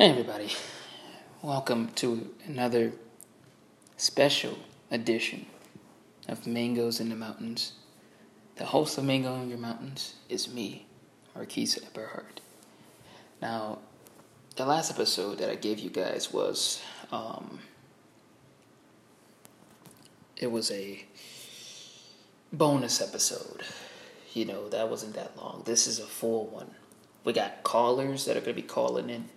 Hey, 0.00 0.08
everybody. 0.08 0.48
Welcome 1.42 1.90
to 1.96 2.30
another 2.46 2.92
special 3.98 4.56
edition 4.90 5.44
of 6.26 6.46
Mangoes 6.46 7.00
in 7.00 7.10
the 7.10 7.16
Mountains. 7.16 7.72
The 8.56 8.64
host 8.64 8.96
of 8.96 9.04
Mango 9.04 9.34
in 9.42 9.50
Your 9.50 9.58
Mountains 9.58 10.14
is 10.30 10.50
me, 10.50 10.86
Marquise 11.34 11.78
Eberhard. 11.84 12.40
Now, 13.42 13.80
the 14.56 14.64
last 14.64 14.90
episode 14.90 15.36
that 15.36 15.50
I 15.50 15.56
gave 15.56 15.78
you 15.78 15.90
guys 15.90 16.32
was, 16.32 16.80
um, 17.12 17.58
it 20.34 20.50
was 20.50 20.70
a 20.70 21.04
bonus 22.54 23.02
episode. 23.02 23.64
You 24.32 24.46
know, 24.46 24.70
that 24.70 24.88
wasn't 24.88 25.12
that 25.16 25.36
long. 25.36 25.64
This 25.66 25.86
is 25.86 25.98
a 25.98 26.06
full 26.06 26.46
one. 26.46 26.70
We 27.22 27.34
got 27.34 27.62
callers 27.64 28.24
that 28.24 28.38
are 28.38 28.40
going 28.40 28.56
to 28.56 28.62
be 28.62 28.66
calling 28.66 29.10
in 29.10 29.28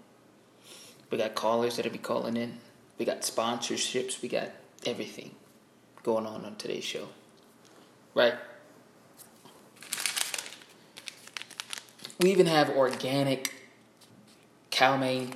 we 1.14 1.20
got 1.20 1.36
callers 1.36 1.76
that'll 1.76 1.92
be 1.92 2.00
calling 2.00 2.36
in. 2.36 2.58
We 2.98 3.06
got 3.06 3.22
sponsorships. 3.22 4.24
We 4.24 4.30
got 4.30 4.50
everything 4.84 5.36
going 6.02 6.26
on 6.26 6.44
on 6.44 6.56
today's 6.56 6.84
show. 6.84 7.08
Right? 8.16 8.34
We 12.20 12.32
even 12.32 12.48
have 12.48 12.72
organic 12.72 13.54
Cal-Maine 14.72 15.36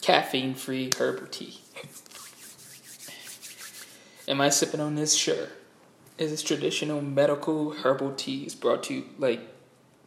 caffeine 0.00 0.54
free 0.54 0.90
herbal 0.96 1.26
tea. 1.26 1.58
Am 4.28 4.40
I 4.40 4.50
sipping 4.50 4.78
on 4.78 4.94
this? 4.94 5.16
Sure. 5.16 5.48
Is 6.18 6.30
this 6.30 6.42
traditional 6.44 7.02
medical 7.02 7.72
herbal 7.72 8.12
tea 8.12 8.44
is 8.44 8.54
brought 8.54 8.84
to 8.84 8.94
you 8.94 9.06
like 9.18 9.40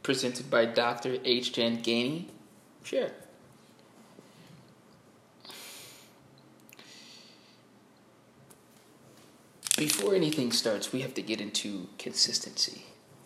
presented 0.01 0.49
by 0.49 0.63
Dr. 0.63 1.17
H. 1.25 1.51
Jan 1.51 1.83
Gainey? 1.83 2.27
Sure. 2.83 3.09
Before 9.79 10.13
anything 10.13 10.51
starts, 10.51 10.91
we 10.91 10.99
have 10.99 11.13
to 11.13 11.21
get 11.21 11.39
into 11.39 11.87
consistency, 11.97 12.83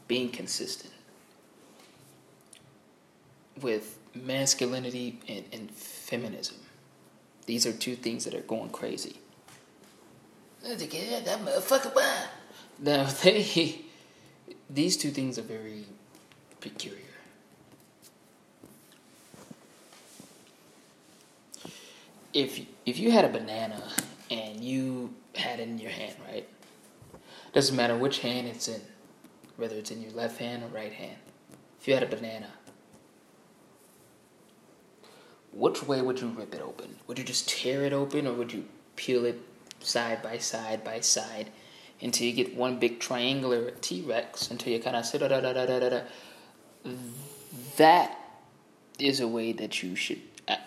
being 0.08 0.30
consistent 0.30 0.94
with 3.60 3.98
masculinity 4.14 5.20
and, 5.28 5.46
and 5.52 5.72
feminism. 5.72 6.58
These 7.48 7.66
are 7.66 7.74
two 7.74 7.96
things 7.96 8.24
that 8.26 8.36
are 8.36 8.42
going 8.42 8.70
crazy. 8.70 9.18
That 10.62 11.40
motherfucker, 11.40 11.92
Now, 12.80 13.06
they, 13.24 13.82
these 14.70 14.96
two 14.96 15.10
things 15.10 15.40
are 15.40 15.44
very 15.44 15.86
peculiar. 16.62 17.00
If 22.32 22.62
if 22.86 22.98
you 22.98 23.12
had 23.12 23.26
a 23.26 23.30
banana 23.30 23.84
and 24.32 24.64
you 24.64 25.14
had 25.36 25.60
it 25.60 25.68
in 25.68 25.78
your 25.78 25.92
hand, 25.92 26.16
right? 26.28 26.48
Doesn't 27.54 27.76
matter 27.76 27.96
which 27.96 28.20
hand 28.20 28.48
it's 28.48 28.68
in, 28.68 28.82
whether 29.58 29.76
it's 29.76 29.92
in 29.92 30.02
your 30.02 30.12
left 30.12 30.40
hand 30.40 30.64
or 30.64 30.68
right 30.68 30.94
hand. 30.94 31.18
If 31.80 31.88
you 31.88 31.94
had 31.94 32.04
a 32.04 32.08
banana, 32.08 32.50
which 35.52 35.84
way 35.84 36.02
would 36.02 36.20
you 36.20 36.30
rip 36.30 36.54
it 36.56 36.62
open? 36.62 36.96
Would 37.08 37.20
you 37.20 37.26
just 37.26 37.48
tear 37.48 37.86
it 37.86 37.94
open 37.94 38.26
or 38.26 38.34
would 38.34 38.54
you 38.54 38.66
peel 38.96 39.26
it 39.26 39.40
side 39.80 40.24
by 40.24 40.38
side 40.38 40.84
by 40.84 41.00
side 41.00 41.50
until 42.02 42.28
you 42.28 42.34
get 42.34 42.56
one 42.56 42.80
big 42.80 43.00
triangular 43.00 43.72
T 43.82 44.02
Rex 44.02 44.50
until 44.50 44.74
you 44.74 44.80
kind 44.80 44.96
of 44.96 45.06
sit 45.06 45.20
da 45.20 45.28
da 45.28 45.40
da 45.42 45.54
da 45.54 45.66
da 45.66 45.90
da. 45.90 46.02
That 47.78 48.18
is 49.00 49.20
a 49.20 49.28
way 49.28 49.54
that 49.54 49.84
you 49.84 49.96
should, 49.96 50.22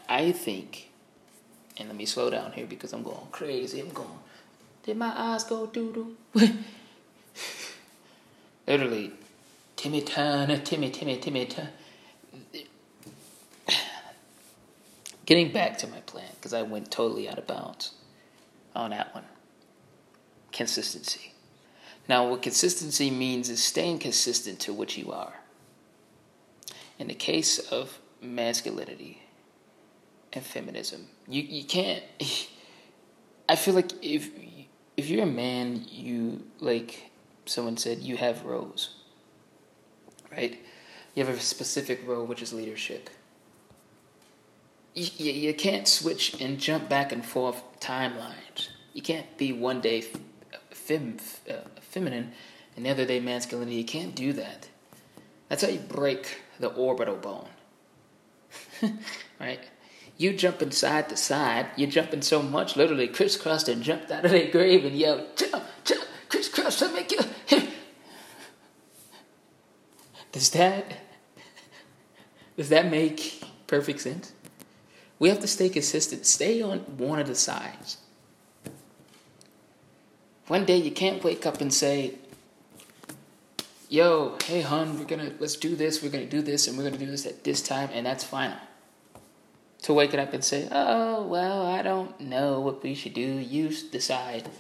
I 0.08 0.33
think, 0.33 0.91
and 1.77 1.89
let 1.89 1.97
me 1.97 2.06
slow 2.06 2.30
down 2.30 2.53
here 2.53 2.67
because 2.67 2.92
I'm 2.92 3.03
going 3.03 3.27
crazy. 3.33 3.80
I'm 3.80 3.90
going 3.90 4.19
did 4.86 4.97
my 4.97 5.13
eyes 5.14 5.45
go 5.45 5.67
doo 5.67 6.17
doo? 6.33 6.48
Literally, 8.67 9.13
Timmy 9.74 10.01
Turner, 10.01 10.58
Timmy, 10.58 10.91
Timmy, 10.91 11.19
Timmy 11.19 11.47
Turner. 11.47 11.70
Getting 15.27 15.52
back 15.52 15.77
to 15.79 15.89
my 15.89 15.98
plan, 16.01 16.29
because 16.36 16.52
I 16.52 16.63
went 16.63 16.92
totally 16.92 17.29
out 17.29 17.36
of 17.36 17.48
bounds 17.48 17.92
on 18.77 18.91
that 18.91 19.13
one. 19.13 19.25
Consistency. 20.52 21.33
Now, 22.08 22.29
what 22.29 22.42
consistency 22.42 23.11
means 23.11 23.51
is 23.51 23.63
staying 23.63 23.98
consistent 23.98 24.61
to 24.61 24.73
what 24.73 24.96
you 24.96 25.11
are. 25.11 25.35
In 27.01 27.08
the 27.08 27.14
case 27.14 27.58
of 27.58 27.98
masculinity 28.23 29.23
and 30.33 30.45
feminism, 30.45 31.08
you, 31.27 31.42
you 31.42 31.64
can't. 31.64 32.05
I 33.48 33.57
feel 33.57 33.75
like 33.75 33.92
if 34.02 34.30
if 34.96 35.08
you're 35.08 35.24
a 35.24 35.27
man, 35.27 35.84
you 35.90 36.42
like 36.61 37.11
someone 37.45 37.77
said 37.77 37.98
you 37.98 38.17
have 38.17 38.45
roles, 38.45 38.96
right? 40.30 40.58
You 41.14 41.24
have 41.24 41.34
a 41.34 41.40
specific 41.40 42.07
role, 42.07 42.24
which 42.24 42.42
is 42.42 42.52
leadership. 42.52 43.11
You, 44.95 45.08
you, 45.17 45.33
you 45.33 45.55
can't 45.55 45.86
switch 45.86 46.40
and 46.40 46.58
jump 46.58 46.89
back 46.89 47.12
and 47.12 47.24
forth 47.24 47.62
timelines. 47.80 48.68
You 48.92 49.02
can't 49.02 49.36
be 49.36 49.52
one 49.52 49.80
day 49.80 50.05
fem, 50.70 51.18
uh, 51.51 51.55
feminine 51.80 52.33
and 52.77 52.86
the 52.86 52.90
other 52.90 53.05
day 53.05 53.20
masculinity. 53.20 53.77
You 53.77 53.84
can't 53.84 54.14
do 54.14 54.33
that. 54.34 54.68
That's 55.48 55.63
how 55.63 55.68
you 55.68 55.78
break 55.78 56.40
the 56.58 56.68
orbital 56.68 57.17
bone, 57.17 57.48
right? 59.40 59.61
You 60.18 60.32
jumping 60.34 60.70
side 60.70 61.10
to 61.10 61.16
side, 61.16 61.66
you're 61.77 61.90
jumping 61.90 62.22
so 62.22 62.40
much, 62.40 62.77
literally 62.77 63.08
crisscrossed 63.08 63.68
and 63.68 63.82
jumped 63.82 64.10
out 64.10 64.24
of 64.24 64.30
their 64.30 64.50
grave 64.50 64.84
and 64.84 64.96
yelled, 64.96 65.36
jump, 65.36 65.64
jump, 65.84 66.04
crisscross 66.28 66.78
to 66.78 66.88
make 66.88 67.12
you. 67.12 67.20
Does 70.32 70.50
that 70.50 70.92
does 72.58 72.68
that 72.68 72.90
make 72.90 73.42
perfect 73.66 74.00
sense? 74.00 74.32
We 75.18 75.30
have 75.30 75.40
to 75.40 75.46
stay 75.46 75.70
consistent. 75.70 76.27
Stay 76.27 76.60
on 76.60 76.80
one 76.98 77.18
of 77.18 77.27
the 77.27 77.34
sides. 77.34 77.96
One 80.46 80.66
day 80.66 80.77
you 80.77 80.90
can't 80.90 81.24
wake 81.24 81.46
up 81.46 81.60
and 81.62 81.72
say, 81.72 82.16
"Yo, 83.88 84.36
hey, 84.44 84.60
hon, 84.60 84.98
we're 84.98 85.06
gonna 85.06 85.33
let's 85.38 85.56
do 85.56 85.74
this. 85.74 86.02
We're 86.02 86.10
gonna 86.10 86.27
do 86.27 86.42
this, 86.42 86.68
and 86.68 86.77
we're 86.77 86.84
gonna 86.84 86.98
do 86.98 87.10
this 87.10 87.24
at 87.24 87.42
this 87.42 87.62
time, 87.62 87.88
and 87.92 88.04
that's 88.04 88.22
final." 88.22 88.58
To 89.86 89.92
wake 89.92 90.13
it 90.13 90.19
up 90.19 90.33
and 90.33 90.42
say, 90.42 90.69
oh, 90.73 91.24
well, 91.29 91.64
I 91.64 91.80
don't 91.80 92.20
know 92.20 92.58
what 92.58 92.83
we 92.83 92.92
should 92.92 93.14
do. 93.14 93.20
You 93.20 93.69
decide. 93.69 94.51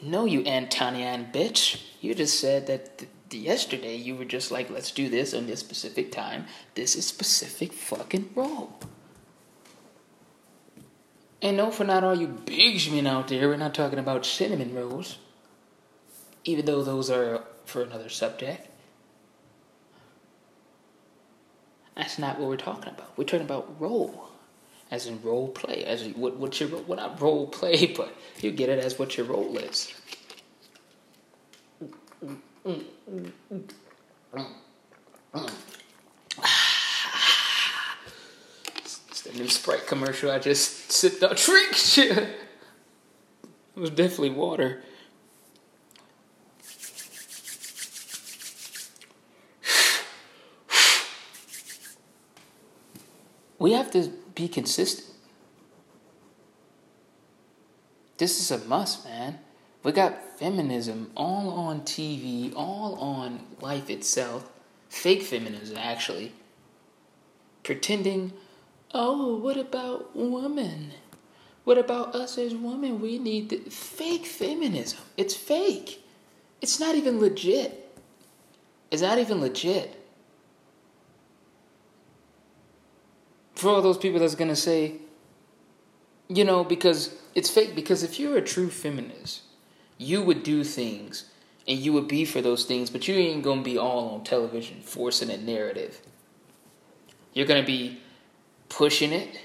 No, 0.00 0.26
you 0.26 0.42
Antonian 0.42 1.32
bitch. 1.32 1.82
You 2.00 2.14
just 2.14 2.38
said 2.38 2.68
that 2.68 2.98
th- 2.98 3.10
yesterday 3.42 3.96
you 3.96 4.14
were 4.14 4.24
just 4.24 4.52
like, 4.52 4.70
let's 4.70 4.92
do 4.92 5.08
this 5.08 5.34
on 5.34 5.48
this 5.48 5.58
specific 5.58 6.12
time. 6.12 6.44
This 6.76 6.94
is 6.94 7.04
specific 7.04 7.72
fucking 7.72 8.30
role. 8.36 8.78
And 11.42 11.56
no, 11.56 11.72
for 11.72 11.82
not 11.82 12.04
all 12.04 12.14
you 12.14 12.28
bigsmen 12.28 13.08
out 13.08 13.26
there, 13.26 13.48
we're 13.48 13.56
not 13.56 13.74
talking 13.74 13.98
about 13.98 14.24
cinnamon 14.24 14.72
rolls. 14.72 15.18
Even 16.44 16.64
though 16.64 16.84
those 16.84 17.10
are 17.10 17.42
for 17.64 17.82
another 17.82 18.08
subject. 18.08 18.68
That's 21.96 22.18
not 22.18 22.38
what 22.38 22.48
we're 22.48 22.56
talking 22.56 22.90
about. 22.90 23.16
We're 23.16 23.24
talking 23.24 23.46
about 23.46 23.80
role, 23.80 24.28
as 24.90 25.06
in 25.06 25.20
role 25.22 25.48
play, 25.48 25.84
as 25.84 26.02
in 26.02 26.12
what 26.12 26.36
what 26.36 26.60
your 26.60 26.68
well 26.68 26.98
not 26.98 27.20
role 27.20 27.46
play, 27.46 27.86
but 27.96 28.14
you 28.40 28.50
get 28.50 28.68
it 28.68 28.78
as 28.78 28.98
what 28.98 29.16
your 29.16 29.26
role 29.26 29.56
is. 29.56 29.94
It's 39.08 39.22
the 39.22 39.32
new 39.34 39.48
Sprite 39.48 39.86
commercial. 39.86 40.30
I 40.30 40.38
just 40.38 40.92
sipped 40.92 41.22
out 41.22 41.36
drink 41.44 41.74
shit. 41.74 42.18
It 42.18 43.80
was 43.80 43.90
definitely 43.90 44.30
water. 44.30 44.82
We 53.58 53.72
have 53.72 53.90
to 53.92 54.12
be 54.34 54.48
consistent. 54.48 55.06
This 58.18 58.40
is 58.40 58.50
a 58.50 58.64
must, 58.66 59.04
man. 59.04 59.38
We 59.82 59.92
got 59.92 60.38
feminism 60.38 61.10
all 61.16 61.50
on 61.50 61.82
TV, 61.82 62.52
all 62.56 62.94
on 62.96 63.40
life 63.60 63.90
itself. 63.90 64.50
Fake 64.88 65.22
feminism, 65.22 65.76
actually. 65.76 66.32
Pretending, 67.62 68.32
oh, 68.94 69.36
what 69.36 69.56
about 69.56 70.16
women? 70.16 70.92
What 71.64 71.78
about 71.78 72.14
us 72.14 72.38
as 72.38 72.54
women? 72.54 73.00
We 73.00 73.18
need 73.18 73.50
the 73.50 73.58
fake 73.70 74.24
feminism. 74.24 75.00
It's 75.16 75.34
fake. 75.34 76.02
It's 76.62 76.80
not 76.80 76.94
even 76.94 77.20
legit. 77.20 77.96
It's 78.90 79.02
not 79.02 79.18
even 79.18 79.40
legit. 79.40 80.05
For 83.56 83.70
all 83.70 83.82
those 83.82 83.98
people 83.98 84.20
that's 84.20 84.34
gonna 84.34 84.54
say, 84.54 84.96
you 86.28 86.44
know, 86.44 86.62
because 86.62 87.16
it's 87.34 87.50
fake. 87.50 87.74
Because 87.74 88.02
if 88.02 88.20
you're 88.20 88.36
a 88.36 88.42
true 88.42 88.70
feminist, 88.70 89.42
you 89.98 90.22
would 90.22 90.42
do 90.42 90.62
things 90.62 91.30
and 91.66 91.78
you 91.78 91.92
would 91.92 92.06
be 92.06 92.24
for 92.24 92.40
those 92.40 92.64
things, 92.64 92.90
but 92.90 93.08
you 93.08 93.14
ain't 93.16 93.42
gonna 93.42 93.62
be 93.62 93.76
all 93.76 94.10
on 94.10 94.22
television 94.24 94.80
forcing 94.82 95.30
a 95.30 95.36
narrative. 95.36 96.00
You're 97.32 97.46
gonna 97.46 97.64
be 97.64 98.00
pushing 98.68 99.12
it, 99.12 99.40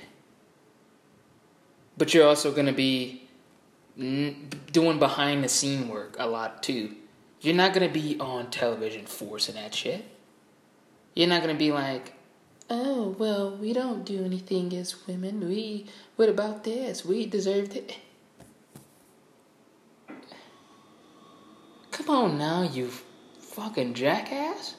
but 1.98 2.14
you're 2.14 2.28
also 2.28 2.52
gonna 2.52 2.74
be 2.74 3.30
doing 3.98 5.00
behind 5.00 5.44
the 5.44 5.50
scene 5.50 5.88
work 5.88 6.16
a 6.20 6.28
lot 6.28 6.64
too. 6.64 6.96
You're 7.42 7.56
not 7.56 7.74
gonna 7.74 7.90
be 7.90 8.18
on 8.20 8.52
television 8.52 9.06
forcing 9.06 9.56
that 9.56 9.74
shit. 9.74 10.06
You're 11.16 11.28
not 11.28 11.42
gonna 11.42 11.56
be 11.56 11.72
like, 11.72 12.14
oh 12.70 13.16
well, 13.18 13.56
we 13.58 13.74
don't 13.74 14.06
do 14.06 14.24
anything 14.24 14.76
as 14.76 15.08
women. 15.08 15.48
We 15.48 15.86
what 16.16 16.30
about 16.30 16.64
this? 16.64 17.06
We 17.06 17.26
deserve 17.26 17.76
it. 17.76 17.98
Come 21.92 22.10
on 22.10 22.38
now, 22.38 22.64
you 22.64 22.90
fucking 23.40 23.94
jackass. 23.94 24.76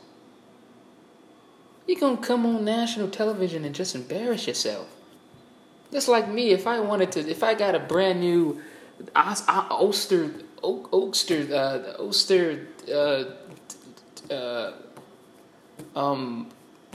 You 1.87 1.99
gonna 1.99 2.17
come 2.17 2.47
on 2.47 2.65
national 2.65 3.09
television 3.09 3.65
and 3.65 3.75
just 3.75 3.95
embarrass 3.95 4.47
yourself. 4.47 4.89
Just 5.93 6.09
like 6.09 6.29
me, 6.29 6.51
if 6.51 6.67
I 6.67 6.81
wanted 6.81 7.13
to, 7.13 7.21
if 7.29 7.43
I 7.43 7.55
got 7.55 7.75
a 7.75 7.79
brand 7.79 8.21
new 8.21 8.63
Oster, 9.15 10.33
Oster, 10.63 11.49
uh, 11.53 12.03
Oster, 12.03 12.67
uh, 12.91 13.25
uh, 14.33 14.73
um, 15.95 16.49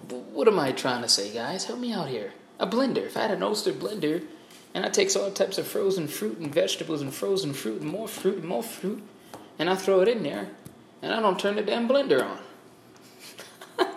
what 0.10 0.48
am 0.48 0.60
I 0.60 0.72
trying 0.72 1.02
to 1.02 1.10
say, 1.10 1.34
guys? 1.34 1.66
Help 1.66 1.80
me 1.80 1.94
out 1.94 2.08
here. 2.08 2.34
A 2.60 2.68
blender. 2.68 3.06
If 3.06 3.18
I 3.18 3.22
had 3.24 3.32
an 3.32 3.44
Oster 3.44 3.74
blender, 3.74 4.24
and 4.74 4.86
I 4.86 4.90
takes 4.90 5.16
all 5.16 5.32
types 5.32 5.58
of 5.58 5.68
frozen 5.68 6.08
fruit 6.08 6.38
and 6.38 6.54
vegetables 6.54 7.02
and 7.02 7.14
frozen 7.14 7.54
fruit 7.54 7.82
and 7.82 7.90
more 7.90 8.08
fruit 8.08 8.38
and 8.38 8.48
more 8.48 8.64
fruit, 8.64 9.02
and 9.60 9.70
I 9.70 9.76
throw 9.76 10.02
it 10.02 10.08
in 10.08 10.24
there, 10.24 10.50
and 11.02 11.14
I 11.14 11.20
don't 11.20 11.40
turn 11.40 11.56
the 11.56 11.62
damn 11.62 11.88
blender 11.88 12.24
on. 12.24 12.40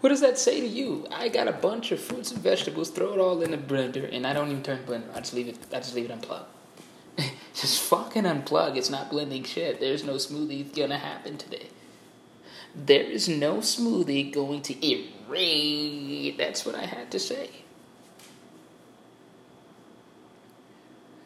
what 0.00 0.10
does 0.10 0.20
that 0.20 0.38
say 0.38 0.60
to 0.60 0.66
you? 0.66 1.06
I 1.10 1.28
got 1.28 1.48
a 1.48 1.52
bunch 1.52 1.92
of 1.92 2.00
fruits 2.00 2.30
and 2.30 2.40
vegetables, 2.40 2.90
throw 2.90 3.12
it 3.12 3.18
all 3.18 3.42
in 3.42 3.50
the 3.50 3.58
blender, 3.58 4.08
and 4.12 4.26
I 4.26 4.32
don't 4.32 4.50
even 4.50 4.62
turn 4.62 4.84
the 4.84 4.92
blender. 4.92 5.14
I 5.14 5.20
just 5.20 5.34
leave 5.34 5.48
it. 5.48 5.58
I 5.72 5.76
just 5.78 5.94
leave 5.94 6.06
it 6.06 6.10
unplugged. 6.12 6.46
just 7.54 7.82
fucking 7.82 8.24
unplug. 8.24 8.76
It's 8.76 8.90
not 8.90 9.10
blending 9.10 9.44
shit. 9.44 9.80
There's 9.80 10.04
no 10.04 10.14
smoothie 10.14 10.74
gonna 10.74 10.98
happen 10.98 11.36
today. 11.36 11.68
There 12.86 13.02
is 13.02 13.28
no 13.28 13.56
smoothie 13.56 14.32
going 14.32 14.62
to 14.62 14.86
erase. 14.86 16.36
That's 16.38 16.64
what 16.64 16.76
I 16.76 16.86
had 16.86 17.10
to 17.10 17.18
say. 17.18 17.50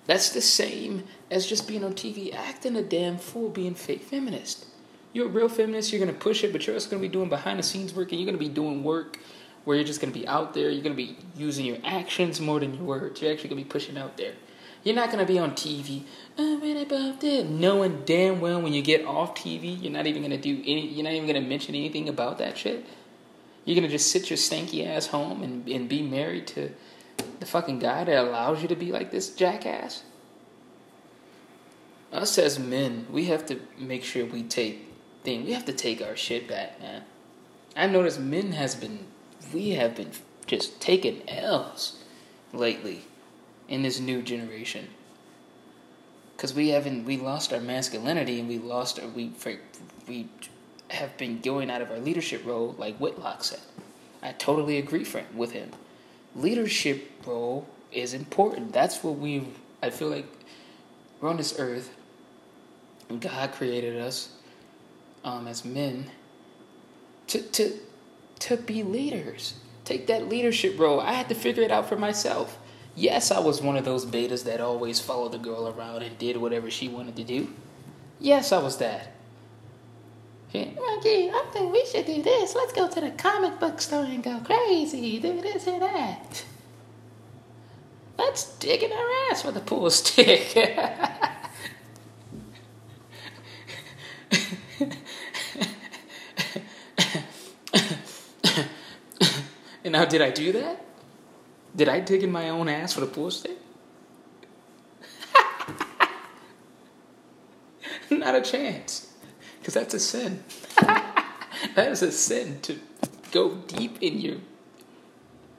That's 0.07 0.31
the 0.31 0.41
same 0.41 1.05
as 1.31 1.47
just 1.47 1.69
being 1.69 1.85
on 1.85 1.93
TV 1.93 2.35
acting 2.35 2.75
a 2.75 2.83
damn 2.83 3.19
fool, 3.19 3.51
being 3.51 3.75
fake 3.75 4.03
feminist. 4.03 4.67
You're 5.13 5.27
a 5.27 5.31
real 5.31 5.49
feminist, 5.49 5.93
you're 5.93 6.05
gonna 6.05 6.19
push 6.19 6.43
it, 6.43 6.53
but 6.53 6.67
you're 6.67 6.75
also 6.75 6.91
gonna 6.91 7.03
be 7.03 7.09
doing 7.09 7.29
behind 7.29 7.59
the 7.59 7.63
scenes 7.63 7.95
work 7.95 8.11
and 8.11 8.21
you're 8.21 8.27
gonna 8.27 8.39
be 8.39 8.49
doing 8.49 8.83
work 8.83 9.19
where 9.65 9.77
you're 9.77 9.87
just 9.87 10.01
gonna 10.01 10.13
be 10.13 10.27
out 10.27 10.55
there, 10.55 10.71
you're 10.71 10.83
gonna 10.83 10.95
be 10.95 11.17
using 11.37 11.67
your 11.67 11.79
actions 11.85 12.41
more 12.41 12.61
than 12.61 12.75
your 12.75 12.85
words. 12.85 13.21
You're 13.21 13.31
actually 13.31 13.51
gonna 13.51 13.61
be 13.61 13.69
pushing 13.69 13.99
out 13.99 14.17
there. 14.17 14.33
You're 14.85 14.95
not 14.95 15.11
gonna 15.11 15.27
be 15.27 15.39
on 15.39 15.53
TV, 15.53 16.03
what 16.37 16.77
about 16.77 17.21
that? 17.21 17.49
Knowing 17.49 18.03
damn 18.05 18.41
well 18.41 18.61
when 18.61 18.73
you 18.73 18.83
get 18.83 19.05
off 19.05 19.35
TV, 19.35 19.81
you're 19.81 19.93
not 19.93 20.07
even 20.07 20.23
gonna 20.23 20.39
do 20.39 20.61
any, 20.65 20.89
you're 20.89 21.05
not 21.05 21.13
even 21.13 21.27
gonna 21.27 21.41
mention 21.41 21.75
anything 21.75 22.09
about 22.09 22.39
that 22.39 22.57
shit. 22.59 22.85
You're 23.65 23.77
gonna 23.77 23.89
just 23.89 24.11
sit 24.11 24.31
your 24.31 24.37
stanky 24.37 24.87
ass 24.87 25.09
home 25.09 25.43
and, 25.43 25.69
and 25.69 25.89
be 25.89 26.03
married 26.03 26.47
to 26.49 26.71
the 27.39 27.47
fucking 27.47 27.79
guy 27.79 28.05
that 28.05 28.17
allows 28.17 28.63
you 28.63 28.69
to 28.69 28.77
be 28.77 28.93
like 28.93 29.11
this 29.11 29.35
jackass? 29.35 30.03
Us 32.13 32.37
as 32.39 32.59
men, 32.59 33.07
we 33.11 33.27
have 33.27 33.47
to 33.47 33.61
make 33.79 34.05
sure 34.05 34.27
we 34.27 34.43
take 34.43 34.89
thing. 35.23 35.45
We 35.45 35.53
have 35.53 35.65
to 35.67 35.73
take 35.73 36.03
our 36.03 36.17
shit 36.17 36.49
back, 36.49 36.81
man. 36.81 37.03
I 37.77 37.87
noticed 37.87 38.21
men 38.21 38.53
has 38.53 38.75
been, 38.75 39.07
we 39.53 39.71
have 39.71 39.97
been 39.97 40.11
just 40.47 40.81
taking 40.81 41.23
L's 41.29 42.03
lately 42.53 43.05
in 43.73 43.83
this 43.83 43.99
new 43.99 44.23
generation. 44.23 44.87
Cause 46.37 46.55
we 46.55 46.69
haven't, 46.69 47.05
we 47.05 47.17
lost 47.17 47.53
our 47.53 47.61
masculinity 47.61 48.39
and 48.39 48.49
we 48.49 48.59
lost 48.59 49.01
our, 49.01 49.09
we, 49.09 49.33
we 50.07 50.29
have 50.89 51.17
been 51.17 51.41
going 51.41 51.71
out 51.71 51.83
of 51.83 51.91
our 51.91 51.99
leadership 51.99 52.47
role, 52.47 52.75
like 52.79 52.97
Whitlock 52.99 53.43
said. 53.43 53.61
I 54.23 54.33
totally 54.33 54.79
agree 54.79 55.07
with 55.35 55.53
him 55.53 55.71
leadership 56.35 57.11
role 57.27 57.67
is 57.91 58.15
important. 58.15 58.73
That's 58.73 59.03
what 59.03 59.19
we 59.19 59.47
I 59.83 59.91
feel 59.91 60.09
like 60.09 60.27
we're 61.21 61.29
on 61.29 61.37
this 61.37 61.59
earth. 61.59 61.95
God 63.21 63.53
created 63.53 64.01
us 64.01 64.31
um, 65.25 65.47
as 65.47 65.65
men 65.65 66.11
to 67.29 67.43
to 67.43 67.79
to 68.41 68.57
be 68.57 68.83
leaders. 68.83 69.55
Take 69.85 70.07
that 70.07 70.29
leadership 70.29 70.79
role. 70.79 71.01
I 71.01 71.13
had 71.13 71.29
to 71.29 71.35
figure 71.35 71.63
it 71.63 71.71
out 71.71 71.89
for 71.89 71.97
myself. 71.97 72.59
Yes, 72.95 73.31
I 73.31 73.41
was 73.41 73.63
one 73.63 73.77
of 73.77 73.85
those 73.85 74.05
betas 74.05 74.45
that 74.45 74.61
always 74.61 75.01
followed 75.01 75.33
the 75.33 75.39
girl 75.39 75.69
around 75.69 76.03
and 76.03 76.19
did 76.19 76.37
whatever 76.37 76.71
she 76.71 76.89
wanted 76.89 77.17
to 77.17 77.25
do. 77.25 77.49
Yes, 78.21 78.53
I 78.53 78.63
was 78.63 78.77
that. 78.79 79.13
Okay, 80.55 81.31
I 81.33 81.45
think 81.53 81.73
we 81.73 81.87
should 81.87 82.05
do 82.05 82.23
this. 82.23 82.55
Let's 82.55 82.75
go 82.75 82.87
to 82.87 83.01
the 83.01 83.11
comic 83.13 83.59
book 83.59 83.81
store 83.81 84.05
and 84.05 84.23
go 84.23 84.39
crazy. 84.41 85.19
Do 85.19 85.41
this 85.41 85.67
and 85.67 85.81
that. 85.81 86.45
Let's 88.19 88.55
dig 88.59 88.83
in 88.83 88.93
our 88.93 89.09
ass 89.31 89.45
with 89.45 89.57
a 89.57 89.61
pool 89.61 89.89
stick. 89.89 90.55
and 99.83 99.93
now, 99.93 100.05
did 100.05 100.21
I 100.21 100.31
do 100.31 100.53
that? 100.53 100.92
Did 101.75 101.89
I 101.89 102.01
dig 102.01 102.23
in 102.23 102.31
my 102.31 102.51
own 102.51 102.69
ass 102.69 102.97
with 102.97 103.09
a 103.09 103.13
pool 103.13 103.31
stick? 103.31 103.59
Not 108.11 108.35
a 108.35 108.43
chance 108.43 109.13
because 109.59 109.75
that's 109.75 109.95
a 109.95 110.01
sin. 110.01 110.45
that 110.81 111.89
is 111.91 112.03
a 112.03 112.13
sin 112.13 112.61
to 112.63 112.79
go 113.31 113.55
deep 113.67 113.99
in 114.03 114.21
your 114.21 114.37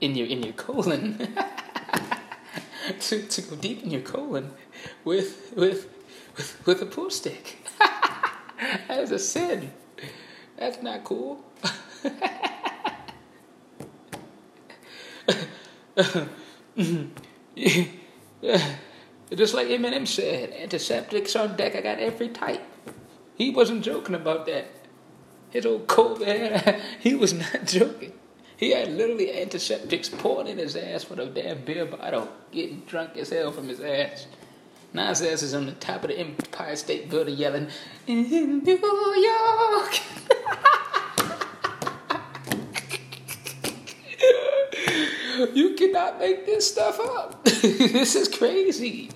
in 0.00 0.14
your 0.14 0.26
in 0.28 0.42
your 0.42 0.52
colon. 0.52 1.18
to 3.00 3.22
to 3.22 3.42
go 3.42 3.56
deep 3.56 3.82
in 3.82 3.90
your 3.90 4.02
colon 4.02 4.52
with 5.04 5.52
with 5.56 5.88
with, 6.36 6.66
with 6.66 6.82
a 6.82 6.86
pool 6.86 7.10
stick. 7.10 7.58
that 8.88 9.00
is 9.00 9.10
a 9.10 9.18
sin. 9.18 9.72
That's 10.56 10.80
not 10.82 11.02
cool. 11.04 11.44
Just 19.34 19.54
like 19.54 19.68
Eminem 19.68 20.06
said, 20.06 20.52
antiseptics 20.52 21.36
on 21.36 21.56
deck. 21.56 21.74
I 21.76 21.80
got 21.80 21.98
every 21.98 22.28
type. 22.28 22.62
He 23.36 23.50
wasn't 23.50 23.84
joking 23.84 24.14
about 24.14 24.46
that. 24.46 24.66
His 25.50 25.66
old 25.66 25.86
COVID, 25.86 26.80
he 27.00 27.14
was 27.14 27.32
not 27.32 27.64
joking. 27.64 28.12
He 28.56 28.70
had 28.70 28.92
literally 28.92 29.40
antiseptics 29.40 30.08
pouring 30.08 30.48
in 30.48 30.58
his 30.58 30.76
ass 30.76 31.08
with 31.08 31.18
a 31.18 31.26
damn 31.26 31.64
beer 31.64 31.86
bottle, 31.86 32.28
getting 32.52 32.80
drunk 32.80 33.16
as 33.16 33.30
hell 33.30 33.52
from 33.52 33.68
his 33.68 33.80
ass. 33.80 34.26
Now 34.92 35.08
his 35.08 35.22
ass 35.22 35.42
is 35.42 35.54
on 35.54 35.66
the 35.66 35.72
top 35.72 36.04
of 36.04 36.10
the 36.10 36.18
Empire 36.18 36.76
State 36.76 37.10
Building 37.10 37.36
yelling, 37.36 37.68
In 38.06 38.62
New 38.62 38.78
York! 39.16 40.00
you 45.54 45.74
cannot 45.74 46.18
make 46.18 46.46
this 46.46 46.70
stuff 46.70 46.98
up. 47.00 47.44
this 47.44 48.14
is 48.14 48.28
crazy. 48.28 49.10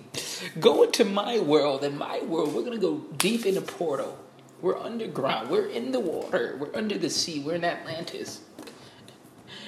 Go 0.60 0.82
into 0.82 1.04
my 1.04 1.38
world. 1.38 1.84
In 1.84 1.96
my 1.96 2.20
world, 2.20 2.54
we're 2.54 2.62
going 2.62 2.78
to 2.78 2.86
go 2.86 2.98
deep 3.16 3.46
in 3.46 3.54
the 3.54 3.60
portal. 3.60 4.18
We're 4.60 4.78
underground. 4.78 5.50
We're 5.50 5.66
in 5.66 5.92
the 5.92 6.00
water. 6.00 6.56
We're 6.58 6.74
under 6.74 6.98
the 6.98 7.10
sea. 7.10 7.40
We're 7.40 7.54
in 7.54 7.64
Atlantis. 7.64 8.40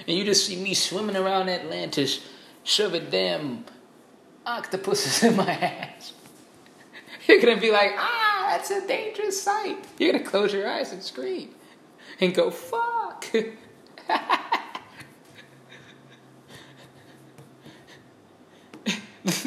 And 0.07 0.17
you 0.17 0.25
just 0.25 0.47
see 0.47 0.57
me 0.57 0.75
swimming 0.75 1.17
around 1.17 1.49
Atlantis, 1.49 2.21
shoving 2.64 3.11
damn 3.11 3.64
octopuses 4.47 5.23
in 5.29 5.37
my 5.37 5.50
ass. 5.50 6.12
You're 7.26 7.40
going 7.40 7.55
to 7.55 7.61
be 7.61 7.71
like, 7.71 7.93
ah, 7.97 8.49
that's 8.50 8.71
a 8.71 8.87
dangerous 8.87 9.40
sight. 9.40 9.85
You're 9.99 10.12
going 10.12 10.25
to 10.25 10.29
close 10.29 10.52
your 10.52 10.69
eyes 10.69 10.93
and 10.93 11.02
scream 11.02 11.55
and 12.21 12.35
go, 12.35 12.50
fuck. 12.50 13.26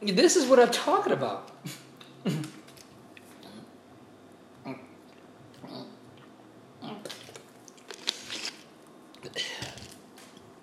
this 0.00 0.36
is 0.36 0.46
what 0.46 0.58
I'm 0.58 0.70
talking 0.70 1.12
about. 1.12 1.50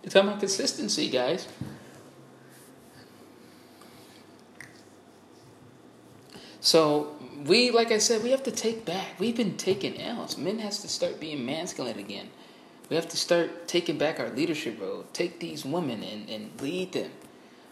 it's 0.04 0.14
talking 0.14 0.30
about 0.30 0.40
consistency, 0.40 1.10
guys. 1.10 1.48
So 6.60 7.16
we, 7.46 7.70
like 7.70 7.92
I 7.92 8.00
said, 8.00 8.24
we 8.24 8.32
have 8.32 8.44
to 8.44 8.52
take 8.52 8.86
back. 8.86 9.20
We've 9.20 9.36
been 9.36 9.58
taking 9.58 10.02
L's. 10.02 10.38
Men 10.38 10.60
has 10.60 10.80
to 10.80 10.88
start 10.88 11.20
being 11.20 11.46
masculine 11.46 12.00
again. 12.00 12.30
We 12.90 12.96
have 12.96 13.08
to 13.10 13.18
start 13.18 13.68
taking 13.68 13.98
back 13.98 14.20
our 14.20 14.30
leadership 14.30 14.80
role. 14.80 15.06
Take 15.14 15.40
these 15.40 15.66
women 15.66 16.04
and, 16.04 16.30
and 16.30 16.62
lead 16.62 16.94
them. 16.94 17.12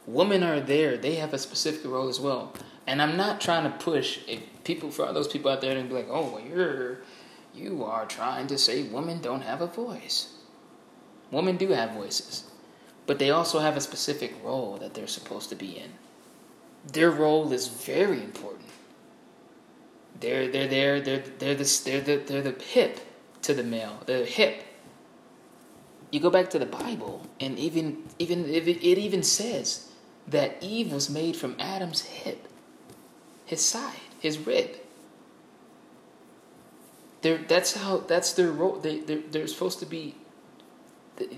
Women 0.05 0.43
are 0.43 0.59
there. 0.59 0.97
They 0.97 1.15
have 1.15 1.33
a 1.33 1.37
specific 1.37 1.85
role 1.85 2.09
as 2.09 2.19
well. 2.19 2.53
And 2.87 3.01
I'm 3.01 3.15
not 3.15 3.39
trying 3.39 3.63
to 3.63 3.77
push 3.77 4.19
if 4.27 4.41
people 4.63 4.91
for 4.91 5.05
all 5.05 5.13
those 5.13 5.27
people 5.27 5.51
out 5.51 5.61
there 5.61 5.77
and 5.77 5.87
be 5.87 5.95
like, 5.95 6.07
oh, 6.09 6.31
well, 6.31 6.41
you're 6.41 6.99
you 7.53 7.83
are 7.83 8.05
trying 8.05 8.47
to 8.47 8.57
say 8.57 8.83
women 8.83 9.21
don't 9.21 9.41
have 9.41 9.61
a 9.61 9.67
voice. 9.67 10.33
Women 11.31 11.57
do 11.57 11.69
have 11.69 11.91
voices, 11.91 12.45
but 13.05 13.19
they 13.19 13.29
also 13.29 13.59
have 13.59 13.77
a 13.77 13.81
specific 13.81 14.33
role 14.43 14.77
that 14.77 14.93
they're 14.93 15.07
supposed 15.07 15.49
to 15.49 15.55
be 15.55 15.77
in. 15.77 15.91
Their 16.91 17.11
role 17.11 17.51
is 17.53 17.67
very 17.67 18.23
important. 18.23 18.69
They're 20.19 20.47
they're 20.47 20.67
there. 20.67 20.99
They're 20.99 21.23
they're 21.39 21.55
the 21.55 21.81
they're 21.85 22.01
the 22.01 22.17
they're 22.17 22.41
the 22.41 22.63
hip 22.63 22.99
to 23.43 23.53
the 23.53 23.63
male. 23.63 24.01
They're 24.05 24.25
hip. 24.25 24.63
You 26.13 26.19
go 26.19 26.29
back 26.29 26.51
to 26.51 26.59
the 26.59 26.67
Bible, 26.67 27.25
and 27.39 27.57
even 27.57 28.03
even 28.19 28.45
it, 28.45 28.67
it 28.67 28.99
even 28.99 29.23
says 29.23 29.89
that 30.27 30.57
Eve 30.61 30.93
was 30.93 31.09
made 31.09 31.35
from 31.35 31.55
Adam's 31.57 32.01
hip, 32.01 32.47
his 33.45 33.65
side, 33.65 33.97
his 34.19 34.37
rib. 34.37 34.75
They're, 37.23 37.39
that's 37.39 37.73
how 37.73 37.97
that's 37.97 38.33
their 38.33 38.51
role. 38.51 38.75
They 38.75 38.99
they're, 38.99 39.23
they're 39.31 39.47
supposed 39.47 39.79
to 39.79 39.87
be. 39.87 40.13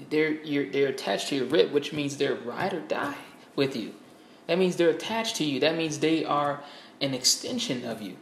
They're 0.10 0.44
you're, 0.44 0.70
they're 0.70 0.90
attached 0.90 1.30
to 1.30 1.38
your 1.38 1.46
rib, 1.46 1.72
which 1.72 1.94
means 1.94 2.18
they're 2.18 2.36
ride 2.36 2.74
or 2.74 2.82
die 2.82 3.16
with 3.56 3.78
you. 3.78 3.94
That 4.48 4.60
means 4.60 4.76
they're 4.76 4.90
attached 4.90 5.38
to 5.38 5.46
you. 5.46 5.62
That 5.62 5.78
means 5.78 6.00
they 6.00 6.26
are 6.26 6.62
an 7.00 7.14
extension 7.14 7.86
of 7.86 8.02
you. 8.02 8.18